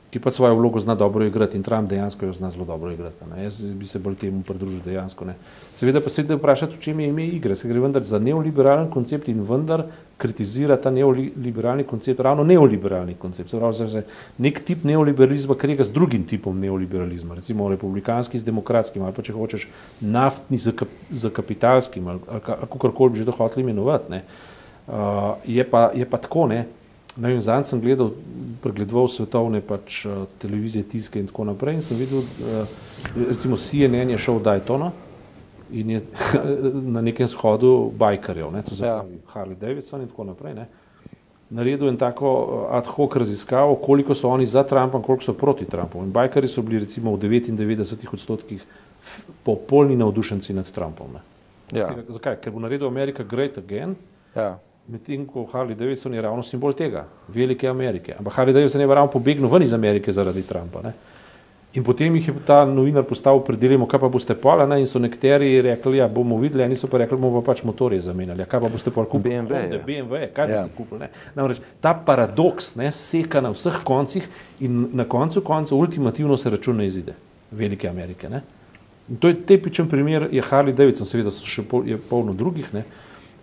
ki 0.10 0.20
pa 0.20 0.32
svojo 0.32 0.56
vlogo 0.56 0.80
zna 0.80 0.96
dobro 0.96 1.26
igrati 1.26 1.58
in 1.58 1.64
Trump 1.64 1.90
dejansko 1.90 2.26
jo 2.26 2.34
zna 2.34 2.50
zelo 2.50 2.66
dobro 2.66 2.92
igrati. 2.92 3.26
Ne. 3.36 3.44
Jaz 3.44 3.74
bi 3.76 3.86
se 3.86 4.00
bolj 4.00 4.16
temu 4.16 4.42
pridružil 4.42 4.80
dejansko. 4.86 5.26
Ne. 5.26 5.36
Seveda 5.72 6.02
pa 6.02 6.10
se 6.10 6.24
da 6.24 6.36
vprašati, 6.36 6.78
v 6.78 6.80
čem 6.80 7.00
je 7.00 7.10
ime 7.10 7.26
igre. 7.28 7.56
Se 7.56 7.68
gre 7.68 7.80
vendar 7.80 8.04
za 8.04 8.20
neoliberalen 8.20 8.88
koncept 8.92 9.28
in 9.28 9.42
vendar 9.44 9.84
kritizira 10.18 10.78
ta 10.82 10.92
neoliberalni 10.92 11.84
koncept, 11.84 12.20
ravno 12.20 12.44
neoliberalni 12.44 13.16
koncept. 13.20 13.50
Se 13.50 13.60
pravi, 13.60 13.90
se 13.90 14.06
nek 14.38 14.64
tip 14.66 14.84
neoliberalizma 14.84 15.56
krega 15.56 15.84
z 15.84 15.92
drugim 15.92 16.24
tipom 16.24 16.60
neoliberalizma, 16.60 17.36
recimo 17.36 17.70
republikanski 17.70 18.40
z 18.40 18.48
demokratskim 18.48 19.04
ali 19.04 19.14
pa 19.14 19.22
če 19.22 19.34
hočeš 19.34 19.68
naftni 20.02 20.58
z, 20.58 20.72
kap, 20.72 20.90
z 21.12 21.30
kapitalskim 21.30 22.08
ali, 22.08 22.20
ali, 22.28 22.42
ali 22.48 22.72
kakorkoli 22.72 23.12
bi 23.12 23.20
že 23.20 23.26
to 23.26 23.36
hoteli 23.36 23.68
imenovati. 23.68 24.24
Uh, 24.88 25.36
je, 25.44 25.64
pa, 25.68 25.92
je 25.94 26.06
pa 26.08 26.18
tako, 26.18 26.48
ne, 26.48 26.64
Zdaj 27.18 27.64
sem 27.64 27.82
gledal, 27.82 28.12
pregledoval 28.62 29.08
svetovne 29.10 29.62
pač, 29.62 30.06
uh, 30.06 30.26
televizije, 30.38 30.86
tiske 30.86 31.20
in 31.20 31.28
tako 31.28 31.48
naprej. 31.50 31.80
In 31.80 31.82
sem 31.82 31.98
videl, 31.98 32.22
uh, 32.22 32.68
recimo 33.16 33.58
CNN 33.58 34.14
je 34.14 34.18
šel 34.22 34.38
v 34.38 34.44
Daytona 34.46 34.92
in 35.72 35.90
je 35.90 36.02
na 36.96 37.02
nekem 37.02 37.28
shodu 37.28 37.92
bajkarjev, 37.98 38.52
ne, 38.54 38.62
to 38.64 38.76
je 38.76 38.88
ja. 38.88 39.02
Harley 39.34 39.58
Davidson 39.58 40.02
in 40.02 40.08
tako 40.08 40.28
naprej. 40.30 40.54
Ne. 40.56 40.68
Naredil 41.50 41.90
je 41.90 41.98
tako 41.98 42.30
uh, 42.30 42.76
ad 42.78 42.86
hoc 42.86 43.16
raziskavo, 43.16 43.76
koliko 43.82 44.14
so 44.14 44.30
oni 44.30 44.46
za 44.46 44.64
Trumpa 44.64 45.02
in 45.02 45.04
koliko 45.04 45.24
so 45.24 45.34
proti 45.34 45.66
Trumpu. 45.66 46.04
In 46.04 46.12
bajkarji 46.12 46.54
so 46.54 46.62
bili 46.62 46.80
recimo 46.86 47.16
v 47.16 47.20
99 47.26 48.14
odstotkih 48.14 48.66
popolni 49.44 49.96
navdušenci 49.96 50.54
nad 50.54 50.72
Trumpom. 50.72 51.18
Ja. 51.74 51.90
Zakaj? 52.08 52.38
Ker 52.42 52.54
bo 52.54 52.60
naredil 52.60 52.88
Amerika 52.88 53.24
great 53.24 53.58
again. 53.58 53.96
Ja 54.36 54.60
medtem 54.88 55.26
ko 55.26 55.46
Harley 55.52 55.76
Davidson 55.76 56.14
je 56.14 56.22
ravno 56.22 56.44
simbol 56.44 56.74
tega, 56.74 57.06
velike 57.28 57.68
Amerike. 57.68 58.16
Ampak 58.20 58.34
Harley 58.34 58.54
Davidson 58.54 58.82
je 58.82 58.88
ravno 58.88 59.12
pobegnil 59.12 59.50
ven 59.52 59.64
iz 59.64 59.74
Amerike 59.74 60.12
zaradi 60.12 60.44
Trumpa. 60.48 60.82
Ne? 60.82 60.94
In 61.74 61.84
potem 61.84 62.16
jih 62.16 62.28
je 62.28 62.34
ta 62.46 62.62
novinar 62.66 63.04
postavil 63.04 63.42
pred 63.46 63.60
dilemo, 63.60 63.86
kaj 63.86 64.00
pa 64.00 64.08
boste 64.10 64.34
pol, 64.40 64.64
ne? 64.68 64.80
in 64.80 64.88
so 64.88 65.00
nekateri 65.00 65.62
rekli, 65.62 65.98
ja, 66.00 66.08
bomo 66.08 66.38
videli, 66.40 66.64
eni 66.64 66.76
so 66.80 66.88
pa 66.88 66.98
rekli, 66.98 67.18
bomo 67.20 67.42
pa 67.42 67.52
pač 67.52 67.62
motorje 67.68 68.00
zamenjali. 68.02 68.40
Ja, 68.42 68.48
kaj 68.50 68.64
pa 68.64 68.70
boste 68.72 68.92
pol 68.96 69.06
kupili? 69.06 69.36
BMW, 69.36 69.54
Honda, 69.60 69.76
ja. 69.76 69.84
BMW, 69.86 70.22
kaj 70.34 70.50
Ja. 70.50 70.62
boste 70.64 70.74
kupili? 70.78 71.00
Ne? 71.04 71.10
Namreč 71.36 71.60
ta 71.84 71.94
paradoks 71.94 72.76
ne, 72.80 72.88
seka 72.92 73.42
na 73.44 73.52
vseh 73.54 73.82
koncih 73.84 74.26
in 74.60 74.88
na 74.94 75.04
koncu 75.06 75.42
koncev 75.42 75.78
ultimativno 75.78 76.38
se 76.38 76.50
račun 76.50 76.78
ne 76.78 76.88
izide. 76.88 77.14
Velike 77.52 77.90
Amerike. 77.90 78.30
Ne? 78.30 78.42
In 79.10 79.18
to 79.18 79.28
je 79.28 79.36
tipičen 79.46 79.88
primer, 79.88 80.30
je 80.32 80.42
Harley 80.42 80.74
Davidson, 80.74 81.06
seveda 81.06 81.32
so 81.32 81.46
še 81.46 81.62
pol, 81.68 81.86
je 81.88 81.98
polno 82.00 82.34
drugih. 82.34 82.74
Ne? 82.74 82.84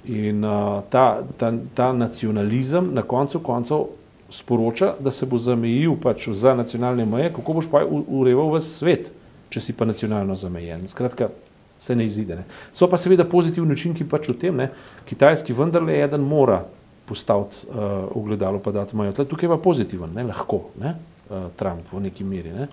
In 0.04 0.44
uh, 0.44 0.82
ta, 0.92 1.22
ta, 1.36 1.52
ta 1.74 1.92
nacionalizem 1.92 2.90
na 2.94 3.02
koncu 3.02 3.40
koncev 3.40 3.86
sporoča, 4.28 4.94
da 5.00 5.10
se 5.10 5.26
bo 5.26 5.38
zamejil 5.38 5.96
pač 6.02 6.28
za 6.28 6.54
nacionalne 6.54 7.06
meje, 7.06 7.30
kako 7.32 7.52
boš 7.60 7.68
pa 7.70 7.84
ureval 7.88 8.50
v 8.52 8.60
svet, 8.60 9.12
če 9.48 9.60
si 9.60 9.72
pa 9.72 9.86
nacionalno 9.88 10.34
zamejen. 10.36 10.84
Skratka, 10.90 11.30
se 11.78 11.96
ne 11.96 12.04
izide. 12.04 12.36
Ne. 12.36 12.44
So 12.72 12.88
pa 12.90 12.98
seveda 13.00 13.24
pozitivni 13.24 13.72
učinki 13.72 14.04
pač 14.08 14.28
v 14.28 14.36
tem, 14.38 14.56
ne. 14.56 14.70
kitajski 15.08 15.56
vendarle 15.56 15.96
eden 16.02 16.24
mora 16.26 16.64
postaviti 17.04 17.66
uh, 17.68 18.08
ogledalo 18.16 18.58
pa 18.58 18.72
dati 18.72 18.96
mejo. 18.96 19.12
Tle- 19.12 19.28
Tukaj 19.28 19.46
je 19.46 19.52
pa 19.52 19.60
pozitiven, 19.60 20.12
ne, 20.16 20.24
lahko, 20.24 20.70
ne, 20.80 20.94
uh, 21.28 21.48
Trump 21.56 21.92
v 21.92 22.00
neki 22.08 22.24
meri. 22.24 22.52
Ne. 22.52 22.68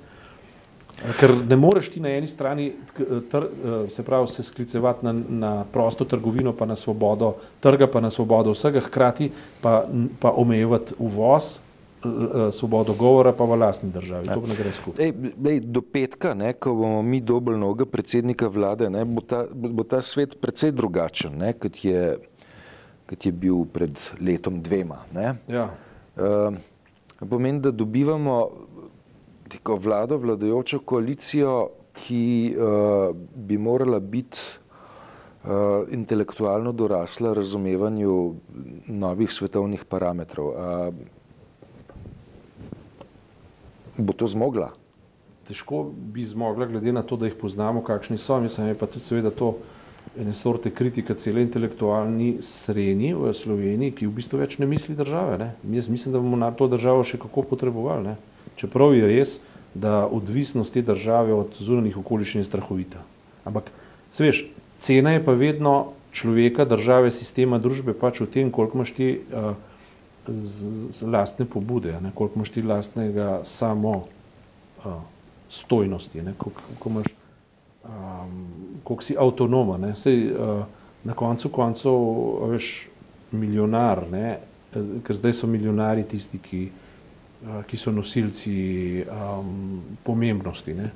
Ker 1.19 1.33
ne 1.49 1.55
moreš 1.55 1.89
ti 1.89 1.99
na 1.99 2.09
eni 2.13 2.27
strani 2.27 2.73
tk- 2.91 3.21
tr, 3.31 3.43
eh, 3.43 3.89
se, 3.89 4.03
pravi, 4.03 4.27
se 4.27 4.43
sklicevati 4.43 5.05
na, 5.05 5.13
na 5.29 5.65
prosto 5.65 6.05
trgovino, 6.05 6.53
pa 6.53 6.65
na 6.65 6.75
svobodo 6.75 7.33
trga, 7.59 7.87
pa 7.87 8.01
na 8.01 8.09
svobodo 8.09 8.51
vsega, 8.53 8.79
hkrati 8.79 9.31
pa, 9.61 9.87
pa 10.19 10.31
omejevati 10.31 10.93
uvoz, 10.99 11.59
l- 12.05 12.51
svobodo 12.51 12.93
govora 12.93 13.33
pa 13.33 13.45
v 13.45 13.57
lastni 13.57 13.89
državi. 13.91 14.27
To 14.29 14.41
pa 14.41 14.47
ne 14.47 14.55
gre 14.55 14.73
skupaj. 14.73 15.05
Ej, 15.05 15.13
lej, 15.43 15.59
do 15.65 15.81
petka, 15.81 16.33
ne, 16.33 16.53
ko 16.53 16.75
bomo 16.75 17.01
mi 17.01 17.21
dobili 17.21 17.57
novega 17.57 17.85
predsednika 17.85 18.47
vlade, 18.47 18.89
ne, 18.89 19.05
bo, 19.05 19.21
ta, 19.21 19.45
bo 19.53 19.69
bo 19.69 19.83
ta 19.83 20.01
svet 20.01 20.37
precej 20.41 20.71
drugačen, 20.71 21.33
ne, 21.37 21.53
kot, 21.53 21.81
je, 21.85 22.17
kot 23.09 23.25
je 23.25 23.31
bil 23.31 23.65
pred 23.65 23.97
letom 24.21 24.61
dvema. 24.61 25.01
Ne. 25.13 25.33
Ja. 25.49 25.69
Uh, 26.13 26.53
pomeni, 27.29 27.59
da 27.61 27.71
dobivamo 27.71 28.51
neko 29.53 29.75
vlado, 29.75 30.17
vladajočo 30.17 30.79
koalicijo, 30.85 31.69
ki 31.93 32.55
uh, 32.55 33.15
bi 33.35 33.57
morala 33.57 33.99
biti 33.99 34.39
uh, 35.43 35.49
intelektualno 35.91 36.71
dorasla 36.71 37.33
razumevanju 37.33 38.35
novih 38.87 39.31
svetovnih 39.31 39.83
parametrov. 39.85 40.47
Uh, 40.47 40.93
bo 43.97 44.13
to 44.13 44.27
zmogla? 44.27 44.71
Težko 45.47 45.89
bi 45.93 46.23
zmogla, 46.25 46.65
glede 46.65 46.93
na 46.93 47.03
to, 47.03 47.17
da 47.17 47.27
jih 47.27 47.35
poznamo, 47.35 47.83
kakšni 47.83 48.17
so. 48.17 48.39
Mislim, 48.39 48.67
je 48.71 48.77
pa 48.77 48.87
tudi 48.87 49.03
seveda 49.03 49.31
to 49.31 49.57
ene 50.19 50.33
sorte 50.33 50.71
kritika 50.71 51.13
cele 51.13 51.41
intelektualni 51.41 52.37
sreni 52.41 53.13
v 53.13 53.33
Sloveniji, 53.33 53.95
ki 53.95 54.07
v 54.07 54.15
bistvu 54.15 54.41
več 54.41 54.57
ne 54.59 54.67
misli 54.67 54.95
države. 54.95 55.37
Ne. 55.37 55.53
Jaz 55.75 55.89
mislim, 55.89 56.13
da 56.13 56.19
bomo 56.19 56.39
na 56.39 56.51
to 56.51 56.67
državo 56.71 57.03
še 57.03 57.19
kako 57.19 57.43
potrebovali. 57.53 58.11
Ne. 58.11 58.15
Čeprav 58.61 58.93
je 58.95 59.07
res, 59.09 59.39
da 59.73 60.05
odvisnost 60.05 60.73
te 60.73 60.83
države 60.85 61.33
od 61.33 61.55
zunanjih 61.57 61.97
okoliščin 61.97 62.43
je 62.43 62.49
strahovita. 62.49 63.01
Ampak, 63.47 63.71
veš, 64.19 64.45
cena 64.81 65.15
je 65.15 65.23
pa 65.25 65.33
vedno 65.37 65.93
človeka, 66.11 66.65
države, 66.67 67.11
sistema, 67.11 67.59
družbe 67.61 67.95
pač 67.97 68.19
v 68.21 68.27
tem, 68.29 68.51
koliko 68.51 68.81
imaš 68.81 68.91
ti 68.97 69.09
uh, 69.17 69.55
z, 70.27 70.91
z 70.91 71.07
lastne 71.07 71.47
pobude, 71.47 71.95
ne, 72.03 72.11
koliko 72.15 72.41
imaš 72.41 72.51
ti 72.51 72.61
lastnega 72.61 73.39
samo 73.47 73.95
uh, 74.83 74.99
stojnosti, 75.49 76.21
ne, 76.21 76.35
koliko, 76.37 76.67
koliko 76.67 76.89
imaš, 76.89 77.09
um, 77.87 78.37
koliko 78.83 79.07
si 79.07 79.17
avtonomen. 79.17 79.87
Ne, 79.87 79.95
sej, 79.95 80.27
uh, 80.35 80.67
na 81.03 81.15
koncu 81.17 81.49
koncev, 81.49 81.95
veš, 82.51 82.91
milijonar, 83.31 84.03
ne, 84.11 84.39
eh, 84.75 84.93
ker 85.03 85.15
zdaj 85.15 85.33
so 85.33 85.47
milijonari 85.47 86.03
tisti, 86.03 86.37
ki, 86.37 86.61
ki 87.67 87.77
so 87.77 87.91
nosilci 87.91 89.05
um, 89.09 89.81
pomembnosti. 90.03 90.73
Ne. 90.73 90.91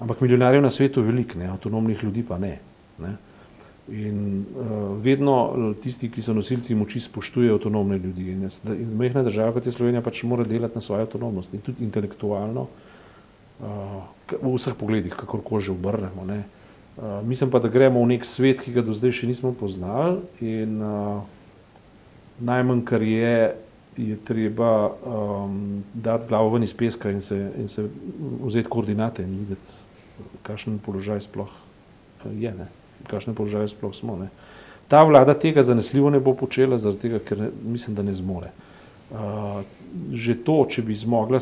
Ampak 0.00 0.20
milijonarjev 0.20 0.62
na 0.62 0.70
svetu 0.70 1.00
je 1.00 1.06
veliko, 1.06 1.38
ne, 1.38 1.48
avtonomnih 1.48 2.04
ljudi 2.04 2.24
pa 2.28 2.38
ne. 2.38 2.58
ne. 2.98 3.14
In 3.88 4.18
uh, 4.42 4.98
vedno 5.02 5.74
tisti, 5.82 6.10
ki 6.10 6.22
so 6.22 6.34
nosilci 6.34 6.74
moči, 6.74 7.00
spoštujejo 7.00 7.56
avtonomne 7.56 7.98
ljudi. 7.98 8.32
In, 8.34 8.44
in 8.74 8.96
majhna 8.98 9.22
država, 9.24 9.54
kot 9.56 9.66
je 9.66 9.72
Slovenija, 9.72 10.02
pač 10.04 10.24
mora 10.28 10.44
delati 10.44 10.76
na 10.76 10.84
svojo 10.84 11.06
avtonomnost 11.06 11.54
in 11.54 11.62
tudi 11.64 11.84
intelektualno, 11.86 12.66
uh, 12.66 14.02
v 14.42 14.54
vseh 14.56 14.76
pogledih, 14.76 15.14
kakorkoli 15.16 15.64
že 15.64 15.72
obrnemo. 15.72 16.26
ne. 16.26 16.42
Uh, 16.96 17.20
mislim 17.24 17.50
pa, 17.50 17.58
da 17.58 17.68
gremo 17.68 18.02
v 18.02 18.16
nek 18.16 18.24
svet, 18.24 18.60
ki 18.60 18.72
ga 18.72 18.84
do 18.84 18.92
zdaj 18.96 19.12
še 19.22 19.30
nismo 19.30 19.54
poznali, 19.56 20.20
in 20.40 20.76
uh, 20.82 21.22
najmanj, 22.40 22.84
kar 22.84 23.04
je, 23.04 23.54
je 23.96 24.16
treba 24.24 24.88
um, 24.88 25.84
dati 25.94 26.28
glavo 26.28 26.50
ven 26.54 26.62
iz 26.62 26.72
peska 26.74 27.10
in 27.10 27.20
se, 27.20 27.50
in 27.58 27.68
se 27.68 27.88
vzeti 28.42 28.68
koordinate 28.68 29.22
in 29.22 29.38
videti, 29.38 29.78
kakšen 30.42 30.78
položaj 30.78 31.20
sploh 31.20 31.52
eh, 32.24 32.34
je. 32.46 32.52
Ne 32.54 32.68
v 33.06 33.08
kakšnem 33.08 33.38
položaju 33.38 33.70
sploh 33.70 33.94
smo. 33.94 34.18
Ne. 34.18 34.28
Ta 34.90 35.02
vlada 35.06 35.34
tega 35.34 35.62
zanesljivo 35.62 36.10
ne 36.10 36.20
bo 36.20 36.34
počela, 36.34 36.78
zaradi 36.78 37.06
tega, 37.06 37.22
ker 37.22 37.46
ne, 37.46 37.50
mislim, 37.62 37.94
da 37.96 38.02
ne 38.02 38.14
zmore. 38.14 38.50
Uh, 39.06 39.62
že 40.10 40.34
to, 40.42 40.64
če 40.70 40.82
bi 40.82 40.94
zmogla 40.98 41.38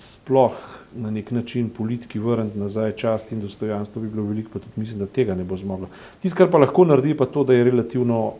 sploh 0.00 0.56
na 0.96 1.12
nek 1.12 1.30
način 1.32 1.68
politiki 1.72 2.20
vrniti 2.20 2.58
nazaj 2.58 2.96
čast 3.00 3.32
in 3.32 3.40
dostojanstvo, 3.40 4.00
bi 4.02 4.10
bilo 4.12 4.24
veliko, 4.28 4.52
pa 4.54 4.64
tudi 4.64 4.80
mislim, 4.80 5.04
da 5.04 5.06
tega 5.08 5.36
ne 5.36 5.44
bo 5.44 5.56
zmogla. 5.56 5.88
Tisto, 6.20 6.40
kar 6.40 6.50
pa 6.52 6.60
lahko 6.60 6.84
naredi, 6.88 7.14
pa 7.16 7.28
to, 7.28 7.44
da 7.48 7.56
je 7.56 7.68
relativno 7.68 8.34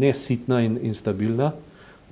nesitna 0.00 0.62
in, 0.64 0.80
in 0.82 0.96
stabilna 0.96 1.52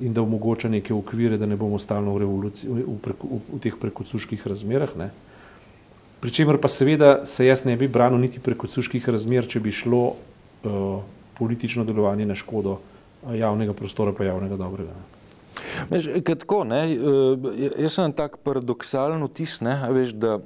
in 0.00 0.14
da 0.14 0.22
omogoča 0.22 0.68
neke 0.68 0.94
okvire, 0.94 1.38
da 1.38 1.46
ne 1.46 1.56
bomo 1.56 1.78
stalno 1.78 2.14
v, 2.14 2.24
revoluciji, 2.24 2.70
v, 2.70 2.96
preko, 3.02 3.38
v, 3.52 3.60
teh 3.62 3.76
prekocuških 3.80 4.46
razmerah. 4.46 4.96
Ne. 4.98 5.10
Pričemer 6.20 6.58
pa 6.58 6.68
seveda 6.68 7.26
se 7.26 7.46
jaz 7.46 7.64
ne 7.64 7.76
bi 7.76 7.88
branil 7.88 8.18
niti 8.18 8.40
preko 8.40 8.66
cuških 8.66 9.08
razmer, 9.08 9.46
če 9.46 9.60
bi 9.60 9.70
šlo 9.74 10.04
uh, 10.10 11.02
politično 11.38 11.84
delovanje 11.84 12.26
na 12.26 12.34
škodo 12.34 12.78
eh, 12.78 13.36
javnega 13.38 13.74
prostora 13.74 14.14
pa 14.16 14.24
javnega 14.24 14.56
dobrega. 14.56 14.94
ne. 14.94 15.10
Veš, 15.90 16.08
ker 16.24 16.38
tako, 16.38 16.62
ne, 16.68 16.80
eh, 16.90 17.68
jaz 17.84 17.98
sem 17.98 18.12
tak 18.16 18.38
paradoksalen 18.46 19.22
vtis, 19.28 19.60
ne, 19.64 19.76
veš, 19.94 20.14
da 20.18 20.38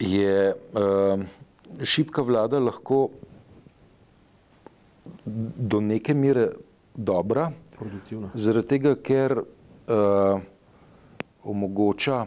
je 0.00 0.52
uh, 0.52 1.22
šibka 1.82 2.22
vlada 2.22 2.58
lahko 2.60 3.08
do 5.24 5.80
neke 5.80 6.14
mere 6.14 6.50
dobra, 6.94 7.50
Produktivno. 7.78 8.30
zaradi 8.34 8.66
tega, 8.66 8.94
ker 8.96 9.38
uh, 9.38 10.40
omogoča 11.44 12.26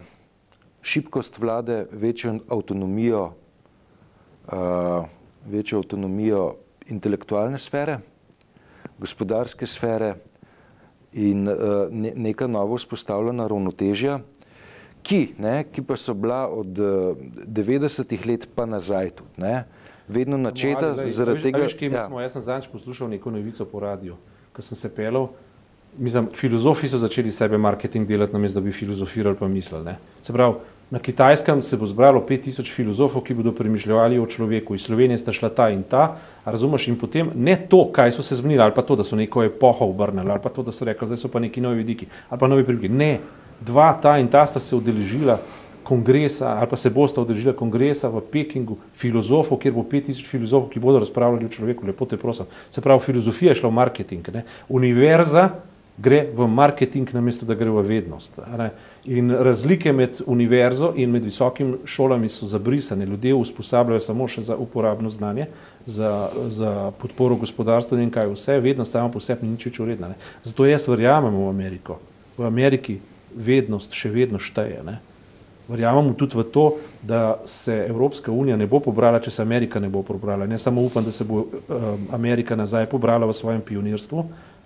šibkost 0.81 1.39
vlade 1.39 1.85
večjo 1.91 2.39
avtonomijo, 2.49 3.33
uh, 4.51 5.05
večjo 5.45 5.79
avtonomijo 5.79 6.55
intelektualne 6.87 7.59
sfere, 7.59 7.99
gospodarske 8.99 9.67
sfere 9.67 10.15
in 11.13 11.47
uh, 11.47 11.55
ne, 11.91 12.13
neka 12.15 12.47
novo 12.47 12.77
vzpostavljena 12.77 13.47
ravnotežja, 13.47 14.19
ki, 15.03 15.33
ne, 15.37 15.63
ki 15.71 15.81
pa 15.81 15.95
so 15.97 16.13
bila 16.13 16.47
od 16.47 16.79
uh, 16.79 17.17
90-ih 17.47 18.27
let 18.27 18.49
pa 18.55 18.65
nazaj 18.65 19.09
tudi, 19.09 19.29
ne, 19.37 19.63
vedno 20.07 20.37
načeta 20.37 20.93
Glej, 20.93 21.05
a 21.05 21.09
zaradi 21.09 21.39
veš- 21.39 21.43
tega. 21.43 21.57
Veš, 21.63 21.81
ja. 21.81 22.03
smo, 22.07 22.21
jaz 22.21 22.33
sem 22.33 22.41
zadnjič 22.41 22.71
poslušal 22.71 23.09
neko 23.09 23.31
novico 23.31 23.65
po 23.65 23.79
radiju, 23.79 24.17
ko 24.53 24.61
sem 24.61 24.77
se 24.77 24.89
pelal. 24.95 25.29
Mislim, 25.97 26.27
filozofi 26.35 26.87
so 26.87 26.97
začeli 26.97 27.31
sebe 27.31 27.57
marketing 27.57 28.07
delati, 28.07 28.33
namesto 28.33 28.59
da 28.59 28.65
bi 28.65 28.71
filozofirali 28.71 29.35
pa 29.39 29.47
mislili. 29.47 29.85
Ne. 29.85 29.95
Se 30.21 30.33
pravi, 30.33 30.53
na 30.89 30.99
kitajskem 30.99 31.61
se 31.61 31.77
bo 31.77 31.85
zbralo 31.85 32.21
5000 32.29 32.73
filozofov, 32.73 33.23
ki 33.23 33.33
bodo 33.33 33.51
premišljali 33.51 34.19
o 34.19 34.25
človeku. 34.25 34.75
Iz 34.75 34.87
Slovenije 34.87 35.17
sta 35.17 35.31
šla 35.31 35.49
ta 35.49 35.69
in 35.69 35.83
ta, 35.83 36.15
razumeš, 36.45 36.87
in 36.87 36.97
potem 36.97 37.29
ne 37.35 37.55
to, 37.69 37.83
kaj 37.93 38.11
so 38.11 38.25
se 38.25 38.35
zmenili, 38.35 38.61
ali 38.61 38.73
pa 38.75 38.81
to, 38.81 38.95
da 38.95 39.03
so 39.03 39.15
neko 39.15 39.43
epoho 39.43 39.89
obrnili, 39.89 40.31
ali 40.31 40.41
pa 40.43 40.49
to, 40.49 40.63
da 40.63 40.71
so 40.71 40.85
rekli, 40.85 41.07
zdaj 41.07 41.21
so 41.21 41.29
pa 41.29 41.39
neki 41.39 41.61
novi 41.61 41.83
vidiki, 41.83 42.07
ali 42.29 42.39
pa 42.39 42.47
novi 42.47 42.65
priliki. 42.65 42.89
Ne, 42.89 43.19
dva 43.61 43.93
ta 44.01 44.17
in 44.17 44.27
ta 44.27 44.45
sta 44.45 44.59
se 44.59 44.75
udeležila 44.75 45.39
kongresa, 45.89 46.53
ali 46.53 46.69
pa 46.69 46.77
se 46.77 46.89
bosta 46.93 47.21
udeležila 47.21 47.55
kongresa 47.57 48.11
v 48.13 48.21
Pekingu, 48.21 48.77
filozofov, 48.93 49.57
kjer 49.57 49.73
bo 49.73 49.81
5000 49.89 50.29
filozofov, 50.29 50.69
ki 50.69 50.83
bodo 50.83 51.01
razpravljali 51.01 51.49
o 51.49 51.55
človeku, 51.55 51.89
lepo 51.89 52.05
te 52.05 52.17
prosim. 52.17 52.45
Se 52.69 52.81
pravi, 52.85 53.01
filozofija 53.09 53.55
je 53.55 53.63
šla 53.63 53.73
v 53.73 53.77
marketing. 53.81 54.29
Ne? 54.35 54.45
Univerza 54.69 55.49
gre 55.99 56.29
v 56.33 56.47
marketing, 56.47 57.09
namesto 57.13 57.45
da 57.45 57.55
gre 57.59 57.71
v 57.73 57.81
vednost. 57.83 58.39
In 59.05 59.31
razlike 59.31 59.91
med 59.93 60.21
univerzo 60.25 60.93
in 60.95 61.11
med 61.11 61.25
visokimi 61.25 61.81
šolami 61.85 62.29
so 62.29 62.47
zabrisane. 62.47 63.05
Ljudje 63.05 63.35
usposabljajo 63.35 63.99
samo 63.99 64.27
še 64.27 64.41
za 64.41 64.57
uporabno 64.57 65.09
znanje, 65.09 65.49
za, 65.85 66.29
za 66.47 66.91
podporo 67.01 67.35
gospodarstva 67.35 67.99
in 67.99 68.13
kaj 68.13 68.31
vse, 68.31 68.59
vednost 68.63 68.95
sama 68.95 69.11
po 69.11 69.19
sebi 69.19 69.47
ni 69.47 69.57
nič 69.57 69.67
več 69.67 69.79
uredna. 69.83 70.13
Ne. 70.13 70.19
Zato 70.43 70.69
jaz 70.69 70.87
verjamem 70.87 71.35
v 71.35 71.49
Ameriko. 71.49 71.99
V 72.37 72.47
Ameriki 72.47 72.99
vednost 73.35 73.91
še 73.91 74.13
vedno 74.13 74.39
šteje. 74.39 74.83
Ne. 74.85 74.99
Verjamem 75.69 76.13
tudi 76.17 76.37
v 76.37 76.43
to, 76.49 76.65
da 77.01 77.37
se 77.45 77.85
Evropska 77.89 78.31
unija 78.31 78.57
ne 78.57 78.67
bo 78.67 78.79
pobrala, 78.81 79.19
če 79.21 79.31
se 79.31 79.41
Amerika 79.41 79.79
ne 79.79 79.89
bo 79.89 80.01
pobrala. 80.03 80.47
Ne 80.49 80.57
samo 80.57 80.81
upam, 80.81 81.05
da 81.05 81.11
se 81.11 81.23
bo 81.23 81.45
um, 81.45 82.07
Amerika 82.11 82.55
nazaj 82.57 82.89
pobrala 82.89 83.29
v 83.29 83.35
svojem 83.37 83.61
pionirstvu, 83.61 84.23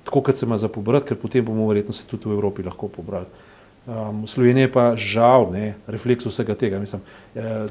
tako 0.07 0.21
kot 0.23 0.39
se 0.39 0.45
ima 0.45 0.57
za 0.57 0.71
pobrati, 0.71 1.11
ker 1.11 1.19
potem 1.19 1.45
bomo 1.45 1.67
verjetno 1.67 1.93
se 1.93 2.07
tudi 2.07 2.29
v 2.31 2.37
Evropi 2.37 2.63
lahko 2.63 2.87
pobrali. 2.87 3.27
Um, 3.83 4.21
Slovenija 4.27 4.69
pa 4.71 4.83
žal, 4.95 5.49
ne, 5.51 5.73
refleks 5.91 6.23
vsega 6.23 6.55
tega. 6.55 6.79
Mislim, 6.79 7.01
eh, 7.35 7.67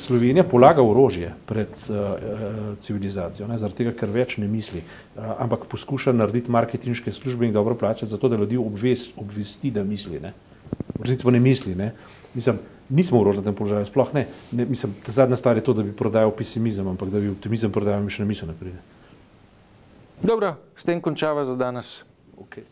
Slovenija 0.00 0.46
polaga 0.48 0.80
orožje 0.80 1.34
pred 1.46 1.68
uh, 1.92 2.72
civilizacijo, 2.80 3.50
ne, 3.50 3.58
zaradi 3.60 3.82
tega, 3.82 3.92
ker 3.92 4.08
več 4.08 4.38
ne 4.40 4.48
misli, 4.48 4.80
uh, 4.80 5.34
ampak 5.44 5.68
poskuša 5.68 6.16
narediti 6.16 6.50
marketinške 6.50 7.12
službe 7.12 7.44
in 7.44 7.52
dobro 7.52 7.76
plačati, 7.76 8.08
zato 8.08 8.32
da 8.32 8.40
ljudi 8.40 8.56
obvest, 8.56 9.12
obvesti, 9.20 9.70
da 9.70 9.84
misli. 9.84 10.24
Ne. 10.24 10.32
V 10.96 11.04
resnici 11.04 11.28
pa 11.28 11.36
ne 11.36 11.40
misli. 11.40 11.76
Ne. 11.76 11.92
Mislim, 12.34 12.58
nismo 12.88 13.20
v 13.20 13.28
rožnatem 13.28 13.54
položaju, 13.54 13.86
sploh 13.86 14.14
ne. 14.14 14.26
ne 14.52 14.64
mislim, 14.64 14.94
zadnja 15.06 15.36
stvar 15.36 15.56
je 15.56 15.64
to, 15.64 15.72
da 15.72 15.82
bi 15.82 15.92
prodajal 15.92 16.32
pesimizem, 16.36 16.88
ampak 16.88 17.10
da 17.12 17.20
bi 17.20 17.32
optimizem 17.32 17.72
prodajal, 17.72 18.02
mi 18.02 18.10
še 18.12 18.24
ne 18.24 18.28
misel 18.28 18.48
ne 18.48 18.56
pride. 18.58 18.80
Dobro, 20.22 20.54
s 20.76 20.84
tem 20.84 21.00
končava 21.00 21.44
za 21.44 21.56
danes. 21.56 22.02
Okay. 22.38 22.64